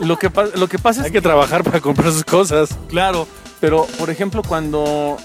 lo, 0.00 0.18
que, 0.18 0.30
lo 0.56 0.68
que 0.68 0.78
pasa 0.78 1.00
es 1.00 1.06
Hay 1.06 1.12
que 1.12 1.20
trabajar 1.22 1.64
para 1.64 1.80
comprar 1.80 2.12
sus 2.12 2.24
cosas. 2.24 2.70
Claro, 2.88 3.26
pero 3.60 3.86
por 3.98 4.10
ejemplo 4.10 4.42
cuando, 4.46 5.16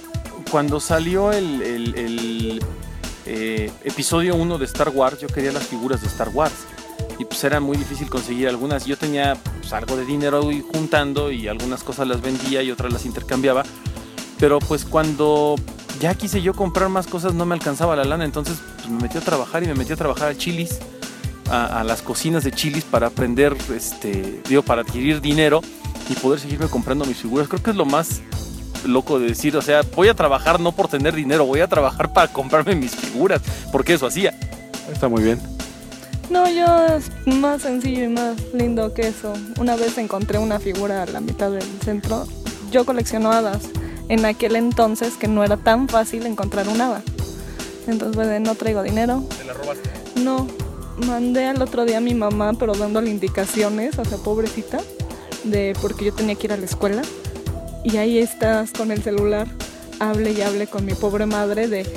cuando 0.49 0.79
salió 0.79 1.31
el, 1.31 1.61
el- 1.61 1.95
el, 1.95 2.63
eh, 3.25 3.71
episodio 3.83 4.35
1 4.35 4.57
de 4.57 4.65
Star 4.65 4.89
Wars, 4.89 5.19
yo 5.19 5.27
quería 5.27 5.51
las 5.51 5.63
figuras 5.67 6.01
de 6.01 6.07
Star 6.07 6.29
Wars. 6.29 6.53
Y 7.19 7.25
pues 7.25 7.43
era 7.43 7.59
muy 7.59 7.77
difícil 7.77 8.09
conseguir 8.09 8.47
algunas. 8.47 8.85
Yo 8.85 8.97
tenía 8.97 9.35
pues, 9.59 9.73
algo 9.73 9.95
de 9.95 10.05
dinero 10.05 10.49
ahí 10.49 10.63
juntando 10.73 11.31
y 11.31 11.47
algunas 11.47 11.83
cosas 11.83 12.07
las 12.07 12.19
vendía 12.21 12.63
y 12.63 12.71
otras 12.71 12.91
las 12.91 13.05
intercambiaba. 13.05 13.63
Pero 14.39 14.57
pues 14.59 14.85
cuando 14.85 15.55
ya 16.01 16.15
quise 16.15 16.41
yo 16.41 16.53
comprar 16.53 16.89
más 16.89 17.07
cosas 17.07 17.33
no 17.33 17.45
me 17.45 17.53
alcanzaba 17.53 17.95
la 17.95 18.03
lana. 18.03 18.25
Entonces 18.25 18.57
pues, 18.75 18.89
me 18.89 19.03
metí 19.03 19.17
a 19.17 19.21
trabajar 19.21 19.63
y 19.63 19.67
me 19.67 19.75
metí 19.75 19.93
a 19.93 19.95
trabajar 19.95 20.29
al 20.29 20.37
Chilis. 20.37 20.79
A, 21.49 21.81
a 21.81 21.83
las 21.83 22.01
cocinas 22.01 22.45
de 22.45 22.51
Chilis 22.53 22.85
para 22.85 23.07
aprender, 23.07 23.57
este, 23.75 24.41
digo, 24.47 24.61
para 24.61 24.83
adquirir 24.83 25.19
dinero 25.19 25.59
y 26.09 26.13
poder 26.13 26.39
seguirme 26.39 26.67
comprando 26.67 27.03
mis 27.05 27.17
figuras. 27.17 27.49
Creo 27.49 27.61
que 27.61 27.71
es 27.71 27.75
lo 27.75 27.85
más 27.85 28.21
loco 28.85 29.19
de 29.19 29.27
decir, 29.27 29.55
o 29.57 29.61
sea, 29.61 29.81
voy 29.95 30.07
a 30.07 30.13
trabajar 30.13 30.61
no 30.61 30.71
por 30.71 30.87
tener 30.87 31.13
dinero, 31.13 31.45
voy 31.45 31.59
a 31.59 31.67
trabajar 31.67 32.13
para 32.13 32.31
comprarme 32.31 32.75
mis 32.75 32.95
figuras, 32.95 33.41
porque 33.71 33.93
eso 33.93 34.07
hacía. 34.07 34.33
Está 34.91 35.09
muy 35.09 35.23
bien. 35.23 35.39
No, 36.29 36.49
yo 36.49 36.85
es 36.95 37.11
más 37.25 37.63
sencillo 37.63 38.05
y 38.05 38.07
más 38.07 38.37
lindo 38.53 38.93
que 38.93 39.09
eso. 39.09 39.33
Una 39.59 39.75
vez 39.75 39.97
encontré 39.97 40.39
una 40.39 40.59
figura 40.59 41.03
a 41.03 41.05
la 41.05 41.19
mitad 41.19 41.51
del 41.51 41.67
centro. 41.83 42.25
Yo 42.71 42.85
colecciono 42.85 43.31
hadas. 43.31 43.63
En 44.09 44.25
aquel 44.25 44.55
entonces 44.55 45.15
que 45.15 45.27
no 45.27 45.43
era 45.43 45.57
tan 45.57 45.87
fácil 45.87 46.25
encontrar 46.25 46.67
un 46.67 46.81
hada. 46.81 47.01
Entonces, 47.87 48.15
pues, 48.15 48.41
no 48.41 48.55
traigo 48.55 48.83
dinero. 48.83 49.23
¿Te 49.37 49.45
la 49.45 49.53
robaste? 49.53 49.89
No, 50.15 50.47
mandé 51.07 51.45
al 51.45 51.61
otro 51.61 51.85
día 51.85 51.97
a 51.97 52.01
mi 52.01 52.13
mamá, 52.13 52.53
pero 52.53 52.73
dándole 52.73 53.09
indicaciones, 53.09 53.97
o 53.97 54.05
sea, 54.05 54.17
pobrecita, 54.17 54.79
de 55.43 55.75
porque 55.81 56.05
yo 56.05 56.13
tenía 56.13 56.35
que 56.35 56.47
ir 56.47 56.53
a 56.53 56.57
la 56.57 56.65
escuela. 56.65 57.01
Y 57.83 57.97
ahí 57.97 58.19
estás 58.19 58.71
con 58.71 58.91
el 58.91 59.01
celular, 59.01 59.47
hable 59.99 60.31
y 60.31 60.41
hable 60.41 60.67
con 60.67 60.85
mi 60.85 60.93
pobre 60.93 61.25
madre 61.25 61.67
de, 61.67 61.91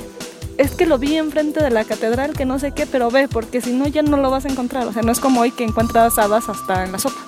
es 0.57 0.71
que 0.71 0.85
lo 0.85 0.97
vi 0.97 1.17
enfrente 1.17 1.61
de 1.61 1.69
la 1.69 1.83
catedral, 1.83 2.33
que 2.33 2.45
no 2.45 2.59
sé 2.59 2.71
qué, 2.71 2.85
pero 2.85 3.11
ve, 3.11 3.27
porque 3.27 3.61
si 3.61 3.71
no 3.71 3.87
ya 3.87 4.01
no 4.01 4.17
lo 4.17 4.31
vas 4.31 4.45
a 4.45 4.49
encontrar. 4.49 4.87
O 4.87 4.93
sea, 4.93 5.03
no 5.03 5.11
es 5.11 5.19
como 5.19 5.41
hoy 5.41 5.51
que 5.51 5.63
encuentras 5.63 6.17
hadas 6.17 6.49
hasta 6.49 6.85
en 6.85 6.93
la 6.93 6.99
sopa. 6.99 7.19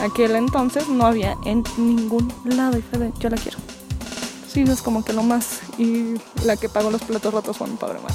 Aquel 0.00 0.36
entonces 0.36 0.88
no 0.88 1.06
había 1.06 1.36
en 1.44 1.62
ningún 1.76 2.32
lado 2.44 2.78
y 2.78 2.82
fue 2.82 2.98
de, 2.98 3.12
yo 3.18 3.30
la 3.30 3.36
quiero. 3.36 3.58
Sí, 4.56 4.62
es 4.72 4.80
como 4.80 5.04
que 5.04 5.12
lo 5.12 5.22
más. 5.22 5.60
Y 5.76 6.14
la 6.46 6.56
que 6.56 6.70
pagó 6.70 6.90
los 6.90 7.02
platos 7.02 7.34
rotos 7.34 7.58
fue 7.58 7.66
mi 7.68 7.76
pobre 7.76 7.98
madre. 8.00 8.14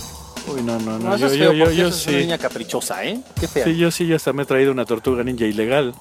Uy, 0.51 0.63
no, 0.63 0.80
no, 0.80 0.97
no. 0.97 1.10
No, 1.10 1.15
eso 1.15 1.27
yo, 1.27 1.34
es 1.34 1.38
yo, 1.38 1.43
feo, 1.45 1.54
yo, 1.54 1.63
porque 1.65 1.77
yo 1.77 1.88
eso 1.89 1.97
es 1.97 2.08
una 2.08 2.17
sí. 2.17 2.23
niña 2.23 2.38
caprichosa, 2.39 3.06
¿eh? 3.06 3.21
Qué 3.39 3.47
fea. 3.47 3.63
Sí, 3.65 3.77
yo 3.77 3.91
sí, 3.91 4.08
yo 4.08 4.15
hasta 4.15 4.34
me 4.34 4.41
he 4.41 4.45
traído 4.47 4.71
una 4.71 4.86
tortuga 4.86 5.23
ninja 5.23 5.45
ilegal. 5.45 5.93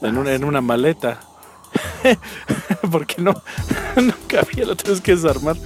En 0.00 0.16
una, 0.16 0.32
en 0.32 0.44
una 0.44 0.62
maleta. 0.62 1.20
Porque 2.90 3.16
no, 3.20 3.32
no 4.02 4.14
cabía, 4.26 4.64
lo 4.64 4.76
tienes 4.76 5.02
que 5.02 5.14
desarmar. 5.14 5.56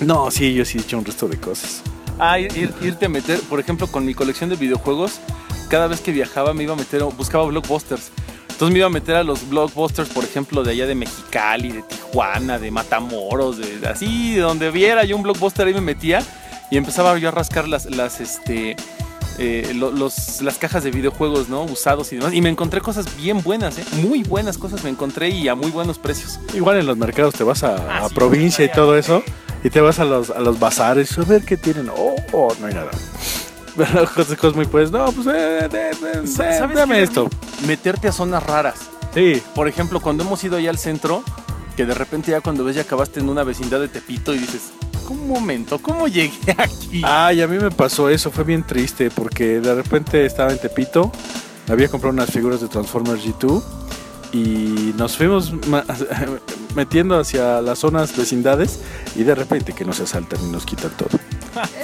No, 0.00 0.30
sí, 0.30 0.54
yo 0.54 0.64
sí 0.64 0.78
he 0.78 0.80
hecho 0.80 0.96
un 0.96 1.04
resto 1.04 1.28
de 1.28 1.38
cosas. 1.38 1.82
Ah, 2.18 2.38
ir- 2.38 2.50
ir- 2.56 2.74
irte 2.80 3.06
a 3.06 3.08
meter, 3.10 3.40
por 3.40 3.60
ejemplo, 3.60 3.88
con 3.88 4.06
mi 4.06 4.14
colección 4.14 4.48
de 4.48 4.56
videojuegos, 4.56 5.20
cada 5.68 5.86
vez 5.86 6.00
que 6.00 6.12
viajaba 6.12 6.54
me 6.54 6.62
iba 6.62 6.72
a 6.72 6.76
meter, 6.76 7.02
buscaba 7.04 7.44
blockbusters. 7.44 8.10
Entonces 8.62 8.74
me 8.74 8.78
iba 8.78 8.86
a 8.86 8.90
meter 8.90 9.16
a 9.16 9.24
los 9.24 9.48
blockbusters, 9.48 10.08
por 10.10 10.22
ejemplo, 10.22 10.62
de 10.62 10.70
allá 10.70 10.86
de 10.86 10.94
Mexicali, 10.94 11.72
de 11.72 11.82
Tijuana, 11.82 12.60
de 12.60 12.70
Matamoros, 12.70 13.58
de, 13.58 13.84
así, 13.88 14.34
de 14.34 14.40
donde 14.40 14.70
viera 14.70 15.02
yo 15.02 15.16
un 15.16 15.24
blockbuster 15.24 15.66
ahí 15.66 15.74
me 15.74 15.80
metía 15.80 16.22
y 16.70 16.76
empezaba 16.76 17.18
yo 17.18 17.26
a 17.26 17.32
rascar 17.32 17.66
las, 17.66 17.86
las, 17.86 18.20
este, 18.20 18.76
eh, 19.40 19.72
lo- 19.74 19.90
los, 19.90 20.42
las 20.42 20.58
cajas 20.58 20.84
de 20.84 20.92
videojuegos, 20.92 21.48
¿no? 21.48 21.64
Usados 21.64 22.12
y 22.12 22.16
demás. 22.18 22.32
Y 22.34 22.40
me 22.40 22.50
encontré 22.50 22.80
cosas 22.80 23.06
bien 23.16 23.42
buenas, 23.42 23.78
¿eh? 23.78 23.84
Muy 24.00 24.22
buenas 24.22 24.56
cosas 24.58 24.84
me 24.84 24.90
encontré 24.90 25.30
y 25.30 25.48
a 25.48 25.56
muy 25.56 25.72
buenos 25.72 25.98
precios. 25.98 26.38
Igual 26.54 26.78
en 26.78 26.86
los 26.86 26.96
mercados 26.96 27.34
te 27.34 27.42
vas 27.42 27.64
a, 27.64 27.74
Ah, 27.74 28.04
a 28.04 28.08
sí, 28.10 28.14
provincia 28.14 28.64
y 28.64 28.70
todo 28.70 28.96
eso. 28.96 29.24
Y 29.64 29.70
te 29.70 29.80
vas 29.80 29.98
a 29.98 30.04
los, 30.04 30.30
a 30.30 30.38
los 30.38 30.60
bazares 30.60 31.18
a 31.18 31.22
ver 31.24 31.44
qué 31.44 31.56
tienen. 31.56 31.88
Oh, 31.88 32.14
oh, 32.30 32.54
no 32.60 32.66
hay 32.68 32.74
nada. 32.74 32.92
Pero 33.76 34.06
José 34.06 34.36
Cosmo 34.36 34.62
y 34.62 34.66
pues, 34.66 34.90
no, 34.90 35.10
pues, 35.12 35.26
eh, 35.28 35.68
de- 35.70 36.20
de- 36.20 36.26
¿Sabes 36.26 36.74
dame 36.74 36.96
qué? 36.96 37.02
esto. 37.02 37.28
Meterte 37.66 38.08
a 38.08 38.12
zonas 38.12 38.42
raras. 38.42 38.74
Sí, 39.14 39.42
Por 39.54 39.68
ejemplo, 39.68 40.00
cuando 40.00 40.24
hemos 40.24 40.42
ido 40.44 40.56
allá 40.56 40.70
al 40.70 40.78
centro, 40.78 41.22
que 41.76 41.84
de 41.86 41.94
repente 41.94 42.30
ya 42.30 42.40
cuando 42.40 42.64
ves 42.64 42.76
ya 42.76 42.82
acabaste 42.82 43.20
en 43.20 43.28
una 43.28 43.44
vecindad 43.44 43.80
de 43.80 43.88
Tepito 43.88 44.34
y 44.34 44.38
dices, 44.38 44.70
un 45.08 45.28
momento, 45.28 45.78
¿cómo 45.78 46.08
llegué 46.08 46.32
aquí? 46.56 47.02
Ay, 47.04 47.42
a 47.42 47.46
mí 47.48 47.58
me 47.58 47.70
pasó 47.70 48.08
eso, 48.08 48.30
fue 48.30 48.44
bien 48.44 48.62
triste 48.66 49.10
porque 49.10 49.60
de 49.60 49.74
repente 49.74 50.24
estaba 50.24 50.50
en 50.52 50.58
Tepito, 50.58 51.12
había 51.68 51.88
comprado 51.88 52.14
unas 52.14 52.30
figuras 52.30 52.60
de 52.62 52.68
Transformers 52.68 53.22
G2 53.22 53.62
y 54.32 54.94
nos 54.96 55.16
fuimos 55.18 55.52
metiendo 56.74 57.18
hacia 57.18 57.60
las 57.60 57.78
zonas 57.80 58.16
vecindades 58.16 58.80
y 59.14 59.24
de 59.24 59.34
repente 59.34 59.74
que 59.74 59.84
nos 59.84 60.00
asaltan 60.00 60.38
y 60.42 60.50
nos 60.50 60.64
quitan 60.64 60.90
todo. 60.96 61.18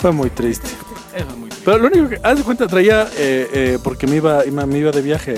Fue 0.01 0.13
muy 0.13 0.31
triste. 0.31 0.69
Eso 1.15 1.29
es 1.29 1.37
muy 1.37 1.48
triste. 1.48 1.48
Pero 1.69 1.81
lo 1.81 1.89
único 1.89 2.09
que, 2.09 2.19
haz 2.23 2.39
de 2.39 2.45
cuenta, 2.45 2.67
traía, 2.67 3.03
eh, 3.19 3.47
eh, 3.53 3.79
porque 3.85 4.07
me 4.07 4.17
iba, 4.17 4.43
me 4.43 4.79
iba 4.79 4.91
de 4.91 5.03
viaje, 5.03 5.35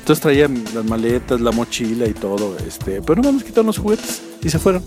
entonces 0.00 0.20
traía 0.20 0.48
las 0.48 0.84
maletas, 0.84 1.40
la 1.40 1.52
mochila 1.52 2.08
y 2.08 2.12
todo, 2.12 2.56
este, 2.66 3.00
pero 3.00 3.22
no 3.22 3.30
nos 3.30 3.44
quitaron 3.44 3.66
los 3.66 3.78
juguetes 3.78 4.20
y 4.42 4.50
se 4.50 4.58
fueron. 4.58 4.82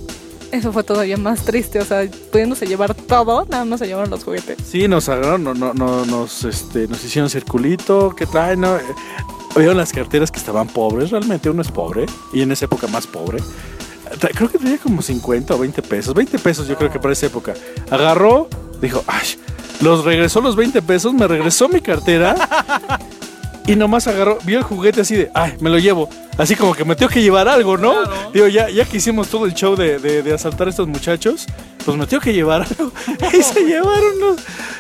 Eso 0.52 0.74
fue 0.74 0.84
todavía 0.84 1.16
más 1.16 1.46
triste, 1.46 1.80
o 1.80 1.86
sea, 1.86 2.06
pudiéndose 2.34 2.66
llevar 2.66 2.94
todo, 2.96 3.46
nada 3.50 3.64
más 3.64 3.80
se 3.80 3.88
llevaron 3.88 4.10
los 4.10 4.26
juguetes. 4.26 4.58
Sí, 4.62 4.90
nos 4.90 5.08
agarraron, 5.08 5.46
no, 5.46 5.54
no, 5.54 5.74
no, 5.74 6.06
nos, 6.06 6.44
este, 6.44 6.90
nos 6.90 7.02
hicieron 7.02 7.30
circulito, 7.30 8.14
¿qué 8.14 8.26
traen? 8.26 8.60
No? 8.60 8.76
Eh, 8.76 8.82
Vieron 9.56 9.78
las 9.78 9.94
carteras 9.94 10.32
que 10.32 10.40
estaban 10.40 10.68
pobres, 10.68 11.12
realmente 11.12 11.50
uno 11.50 11.62
es 11.62 11.72
pobre, 11.72 12.08
y 12.34 12.42
en 12.42 12.52
esa 12.52 12.66
época 12.66 12.88
más 12.88 13.08
pobre. 13.08 13.42
Creo 14.36 14.52
que 14.52 14.58
tenía 14.58 14.78
como 14.80 15.02
50 15.02 15.56
o 15.56 15.60
20 15.60 15.82
pesos, 15.82 16.14
20 16.14 16.40
pesos 16.40 16.68
yo 16.68 16.76
creo 16.76 16.92
que 16.92 17.00
para 17.00 17.14
esa 17.14 17.28
época. 17.28 17.54
Agarró, 17.90 18.50
dijo, 18.82 19.02
ay, 19.08 19.28
los 19.84 20.04
regresó 20.06 20.42
los 20.42 20.56
20 20.56 20.82
pesos, 20.82 21.14
me 21.14 21.28
regresó 21.28 21.68
mi 21.70 21.82
cartera, 21.82 22.36
y 23.68 23.76
nomás 23.76 24.08
agarró, 24.08 24.38
vio 24.44 24.58
el 24.58 24.64
juguete 24.64 25.02
así 25.02 25.16
de, 25.16 25.32
ay, 25.34 25.54
me 25.60 25.70
lo 25.70 25.78
llevo. 25.80 26.10
Así 26.38 26.56
como 26.56 26.74
que 26.74 26.84
me 26.84 26.96
tengo 26.96 27.12
que 27.12 27.22
llevar 27.22 27.48
algo, 27.48 27.78
¿no? 27.78 27.92
Claro. 27.92 28.32
Digo, 28.34 28.48
ya, 28.48 28.68
ya 28.70 28.86
que 28.86 28.98
hicimos 28.98 29.28
todo 29.28 29.46
el 29.46 29.54
show 29.54 29.76
de, 29.76 30.00
de- 30.00 30.24
de 30.24 30.34
asaltar 30.34 30.66
a 30.66 30.72
estos 30.72 30.88
muchachos, 30.88 31.46
pues 31.86 31.96
me 31.96 32.08
tengo 32.08 32.22
que 32.22 32.34
llevar 32.34 32.64
algo. 32.64 32.92
Y 33.38 33.44
se 33.44 33.64
llevaron 33.64 34.20
los, 34.20 34.38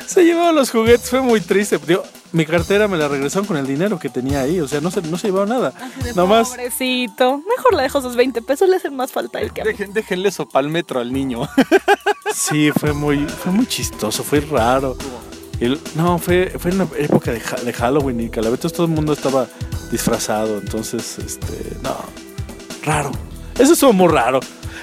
se 0.07 0.23
llevaron 0.23 0.55
los 0.55 0.71
juguetes, 0.71 1.09
fue 1.09 1.21
muy 1.21 1.41
triste. 1.41 1.77
Digo, 1.85 2.03
mi 2.33 2.45
cartera 2.45 2.87
me 2.87 2.97
la 2.97 3.07
regresaron 3.07 3.45
con 3.45 3.57
el 3.57 3.65
dinero 3.65 3.97
que 3.99 4.09
tenía 4.09 4.41
ahí, 4.41 4.59
o 4.59 4.67
sea, 4.67 4.81
no 4.81 4.91
se, 4.91 5.01
no 5.03 5.17
se 5.17 5.27
llevaron 5.27 5.49
nada. 5.49 5.73
Nomás, 6.15 6.49
Pobrecito, 6.49 7.37
mejor 7.37 7.75
le 7.75 7.83
dejo 7.83 8.01
sus 8.01 8.15
20 8.15 8.41
pesos, 8.41 8.67
le 8.67 8.75
hacen 8.75 8.95
más 8.95 9.11
falta 9.11 9.39
el 9.39 9.53
que. 9.53 9.63
Dejen, 9.63 9.93
déjenle 9.93 10.29
eso 10.29 10.47
pa'l 10.47 10.67
metro 10.69 10.99
al 10.99 11.13
niño. 11.13 11.47
sí, 12.33 12.71
fue 12.75 12.93
muy, 12.93 13.25
fue 13.27 13.51
muy 13.51 13.65
chistoso, 13.67 14.23
fue 14.23 14.39
raro. 14.41 14.97
No, 15.95 16.17
fue, 16.19 16.51
fue 16.59 16.71
en 16.71 16.79
la 16.79 16.87
época 16.97 17.31
de, 17.31 17.39
Ha- 17.39 17.63
de 17.63 17.71
Halloween 17.71 18.19
y 18.19 18.29
Calabetos 18.29 18.73
todo 18.73 18.85
el 18.85 18.91
mundo 18.91 19.13
estaba 19.13 19.47
disfrazado, 19.91 20.57
entonces, 20.57 21.17
este, 21.19 21.77
no, 21.81 21.95
raro. 22.83 23.11
Eso 23.57 23.71
estuvo 23.73 23.93
muy 23.93 24.09
raro. 24.09 24.39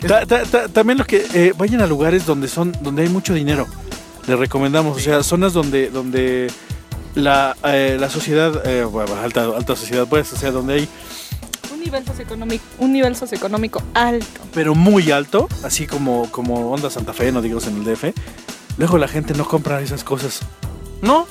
Ta- 0.06 0.24
ta- 0.24 0.44
ta- 0.44 0.68
también 0.68 0.96
lo 0.98 1.04
que 1.04 1.26
eh, 1.34 1.52
vayan 1.58 1.82
a 1.82 1.86
lugares 1.86 2.24
donde 2.24 2.48
son, 2.48 2.72
donde 2.80 3.02
hay 3.02 3.08
mucho 3.10 3.34
dinero. 3.34 3.66
Les 4.26 4.38
recomendamos, 4.38 4.96
o 4.96 5.00
sea, 5.00 5.22
zonas 5.22 5.52
donde, 5.52 5.90
donde 5.90 6.50
la, 7.14 7.56
eh, 7.64 7.96
la 7.98 8.08
sociedad, 8.10 8.66
eh, 8.66 8.84
bueno, 8.84 9.14
alta, 9.16 9.44
alta 9.44 9.76
sociedad, 9.76 10.06
pues, 10.08 10.32
o 10.32 10.36
sea, 10.36 10.50
donde 10.50 10.74
hay, 10.74 10.88
Un 11.72 11.80
nivel 11.80 12.04
socioeconómico, 12.06 12.64
un 12.78 12.92
nivel 12.92 13.16
socioeconómico 13.16 13.82
alto. 13.94 14.40
pero 14.54 14.74
muy 14.74 15.10
alto, 15.10 15.48
así 15.64 15.86
como, 15.86 16.30
como 16.30 16.70
Onda 16.70 16.90
Santa 16.90 17.12
Fe, 17.12 17.32
no 17.32 17.42
digamos 17.42 17.66
en 17.66 17.76
el 17.78 17.84
DF. 17.84 18.12
Luego 18.78 18.98
la 18.98 19.08
gente 19.08 19.34
no 19.34 19.44
compra 19.46 19.80
esas 19.80 20.04
cosas. 20.04 20.40
¿No? 21.02 21.26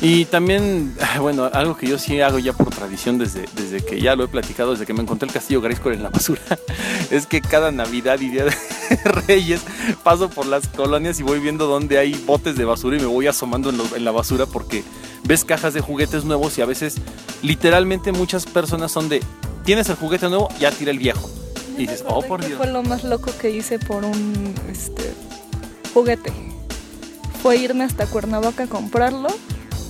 Y 0.00 0.24
también, 0.24 0.94
bueno, 1.20 1.48
algo 1.52 1.76
que 1.76 1.86
yo 1.86 1.96
sí 1.98 2.20
hago 2.20 2.38
ya 2.40 2.52
por 2.52 2.70
tradición 2.70 3.18
desde, 3.18 3.44
desde 3.56 3.84
que 3.84 4.00
ya 4.00 4.16
lo 4.16 4.24
he 4.24 4.28
platicado, 4.28 4.72
desde 4.72 4.84
que 4.84 4.92
me 4.92 5.02
encontré 5.02 5.28
el 5.28 5.32
castillo 5.32 5.60
Grayskull 5.60 5.92
en 5.94 6.02
la 6.02 6.10
basura, 6.10 6.40
es 7.10 7.26
que 7.26 7.40
cada 7.40 7.70
Navidad 7.70 8.18
y 8.20 8.28
Día 8.28 8.44
de, 8.44 8.52
Reyes, 9.28 9.60
paso 10.02 10.28
por 10.28 10.46
las 10.46 10.66
colonias 10.68 11.20
y 11.20 11.22
voy 11.22 11.38
viendo 11.38 11.66
dónde 11.66 11.98
hay 11.98 12.14
botes 12.26 12.56
de 12.56 12.64
basura 12.64 12.96
y 12.96 13.00
me 13.00 13.06
voy 13.06 13.28
asomando 13.28 13.70
en, 13.70 13.78
lo- 13.78 13.94
en 13.96 14.04
la 14.04 14.10
basura 14.10 14.46
porque 14.46 14.82
ves 15.24 15.44
cajas 15.44 15.74
de 15.74 15.80
juguetes 15.80 16.24
nuevos 16.24 16.56
y 16.58 16.62
a 16.62 16.66
veces 16.66 16.96
literalmente 17.42 18.12
muchas 18.12 18.46
personas 18.46 18.92
son 18.92 19.08
de, 19.08 19.22
tienes 19.64 19.88
el 19.88 19.96
juguete 19.96 20.28
nuevo, 20.28 20.48
ya 20.58 20.70
tira 20.70 20.90
el 20.90 20.98
viejo. 20.98 21.28
Y 21.76 21.82
dices, 21.86 22.04
oh 22.06 22.22
por 22.22 22.40
¿Qué 22.40 22.48
Dios. 22.48 22.58
fue 22.58 22.66
lo 22.70 22.82
más 22.82 23.02
loco 23.02 23.30
que 23.40 23.50
hice 23.50 23.78
por 23.78 24.04
un 24.04 24.54
este, 24.70 25.14
juguete? 25.94 26.32
Fue 27.42 27.56
irme 27.56 27.84
hasta 27.84 28.06
Cuernavaca 28.06 28.64
a 28.64 28.66
comprarlo 28.66 29.28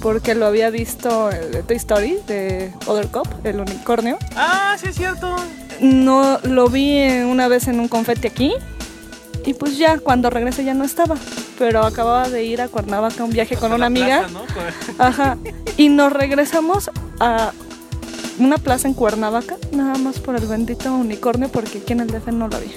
porque 0.00 0.34
lo 0.34 0.46
había 0.46 0.70
visto 0.70 1.28
de 1.28 1.62
Toy 1.62 1.76
Story, 1.76 2.18
de 2.26 2.72
Other 2.86 3.08
Cop, 3.08 3.26
el 3.44 3.60
unicornio. 3.60 4.18
Ah, 4.36 4.76
sí 4.80 4.88
es 4.88 4.96
cierto. 4.96 5.36
No 5.80 6.38
lo 6.44 6.68
vi 6.68 7.00
una 7.20 7.48
vez 7.48 7.68
en 7.68 7.80
un 7.80 7.88
confeti 7.88 8.28
aquí 8.28 8.52
y 9.44 9.54
pues 9.54 9.76
ya 9.76 9.98
cuando 9.98 10.30
regresé 10.30 10.64
ya 10.64 10.74
no 10.74 10.84
estaba. 10.84 11.16
Pero 11.62 11.84
acababa 11.84 12.28
de 12.28 12.42
ir 12.42 12.60
a 12.60 12.66
Cuernavaca 12.66 13.22
a 13.22 13.24
un 13.24 13.30
viaje 13.30 13.56
con 13.56 13.72
una 13.72 13.86
amiga. 13.86 14.26
Ajá. 14.98 15.38
Y 15.76 15.90
nos 15.90 16.12
regresamos 16.12 16.90
a 17.20 17.52
una 18.40 18.58
plaza 18.58 18.88
en 18.88 18.94
Cuernavaca, 18.94 19.58
nada 19.72 19.96
más 19.96 20.18
por 20.18 20.34
el 20.34 20.44
bendito 20.48 20.92
unicornio, 20.92 21.48
porque 21.50 21.78
aquí 21.78 21.92
en 21.92 22.00
el 22.00 22.08
DF 22.08 22.26
no 22.32 22.48
lo 22.48 22.56
había. 22.56 22.72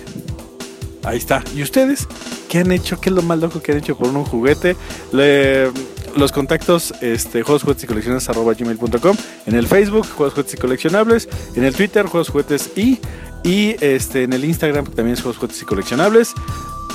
Ahí 1.04 1.18
está. 1.18 1.44
¿Y 1.56 1.64
ustedes 1.64 2.08
qué 2.48 2.60
han 2.60 2.72
hecho? 2.72 3.02
¿Qué 3.02 3.10
es 3.10 3.16
lo 3.16 3.24
más 3.24 3.40
loco 3.40 3.60
que 3.60 3.72
han 3.72 3.80
hecho 3.80 3.98
por 3.98 4.08
un 4.10 4.24
juguete? 4.24 4.76
Le- 5.12 5.72
los 6.16 6.32
contactos, 6.32 6.94
este, 7.02 7.42
juegos, 7.42 7.64
juguetes 7.64 7.86
y 7.86 7.88
colecciones 7.88 8.30
arroba 8.30 8.54
gmail.com, 8.54 9.18
en 9.48 9.56
el 9.56 9.66
Facebook, 9.68 10.06
juegos, 10.16 10.34
juguetes 10.36 10.54
y 10.54 10.58
coleccionables, 10.58 11.28
en 11.56 11.64
el 11.64 11.74
Twitter, 11.74 12.06
juegos, 12.06 12.30
juguetes 12.30 12.70
y, 12.76 13.00
y 13.44 13.76
este, 13.84 14.24
en 14.24 14.34
el 14.34 14.46
Instagram, 14.46 14.86
que 14.86 14.92
también 14.96 15.16
es 15.16 15.22
juegos, 15.24 15.38
juguetes 15.38 15.60
y 15.64 15.66
coleccionables. 15.66 16.34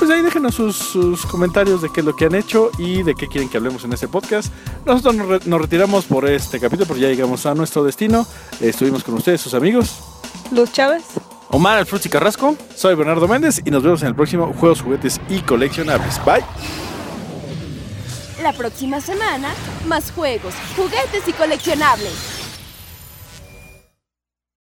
Pues 0.00 0.10
ahí 0.10 0.22
déjenos 0.22 0.54
sus, 0.54 0.76
sus 0.76 1.26
comentarios 1.26 1.82
de 1.82 1.90
qué 1.92 2.00
es 2.00 2.06
lo 2.06 2.16
que 2.16 2.24
han 2.24 2.34
hecho 2.34 2.70
y 2.78 3.02
de 3.02 3.14
qué 3.14 3.28
quieren 3.28 3.48
que 3.50 3.58
hablemos 3.58 3.84
en 3.84 3.92
este 3.92 4.08
podcast. 4.08 4.50
Nosotros 4.86 5.14
nos, 5.14 5.28
re- 5.28 5.40
nos 5.44 5.60
retiramos 5.60 6.06
por 6.06 6.26
este 6.26 6.58
capítulo, 6.58 6.86
porque 6.86 7.02
ya 7.02 7.08
llegamos 7.08 7.44
a 7.44 7.54
nuestro 7.54 7.84
destino. 7.84 8.26
Estuvimos 8.60 9.04
con 9.04 9.14
ustedes, 9.14 9.42
sus 9.42 9.52
amigos. 9.52 9.98
Luz 10.52 10.72
Chávez. 10.72 11.04
Omar 11.50 11.76
Alfruz 11.76 12.06
y 12.06 12.08
Carrasco. 12.08 12.56
Soy 12.74 12.94
Bernardo 12.94 13.28
Méndez 13.28 13.60
y 13.64 13.70
nos 13.70 13.82
vemos 13.82 14.00
en 14.00 14.08
el 14.08 14.14
próximo 14.14 14.52
Juegos, 14.58 14.80
Juguetes 14.80 15.20
y 15.28 15.40
Coleccionables. 15.40 16.18
Bye. 16.24 16.44
La 18.42 18.54
próxima 18.54 19.02
semana, 19.02 19.50
más 19.86 20.12
juegos, 20.12 20.54
juguetes 20.76 21.28
y 21.28 21.32
coleccionables. 21.34 22.39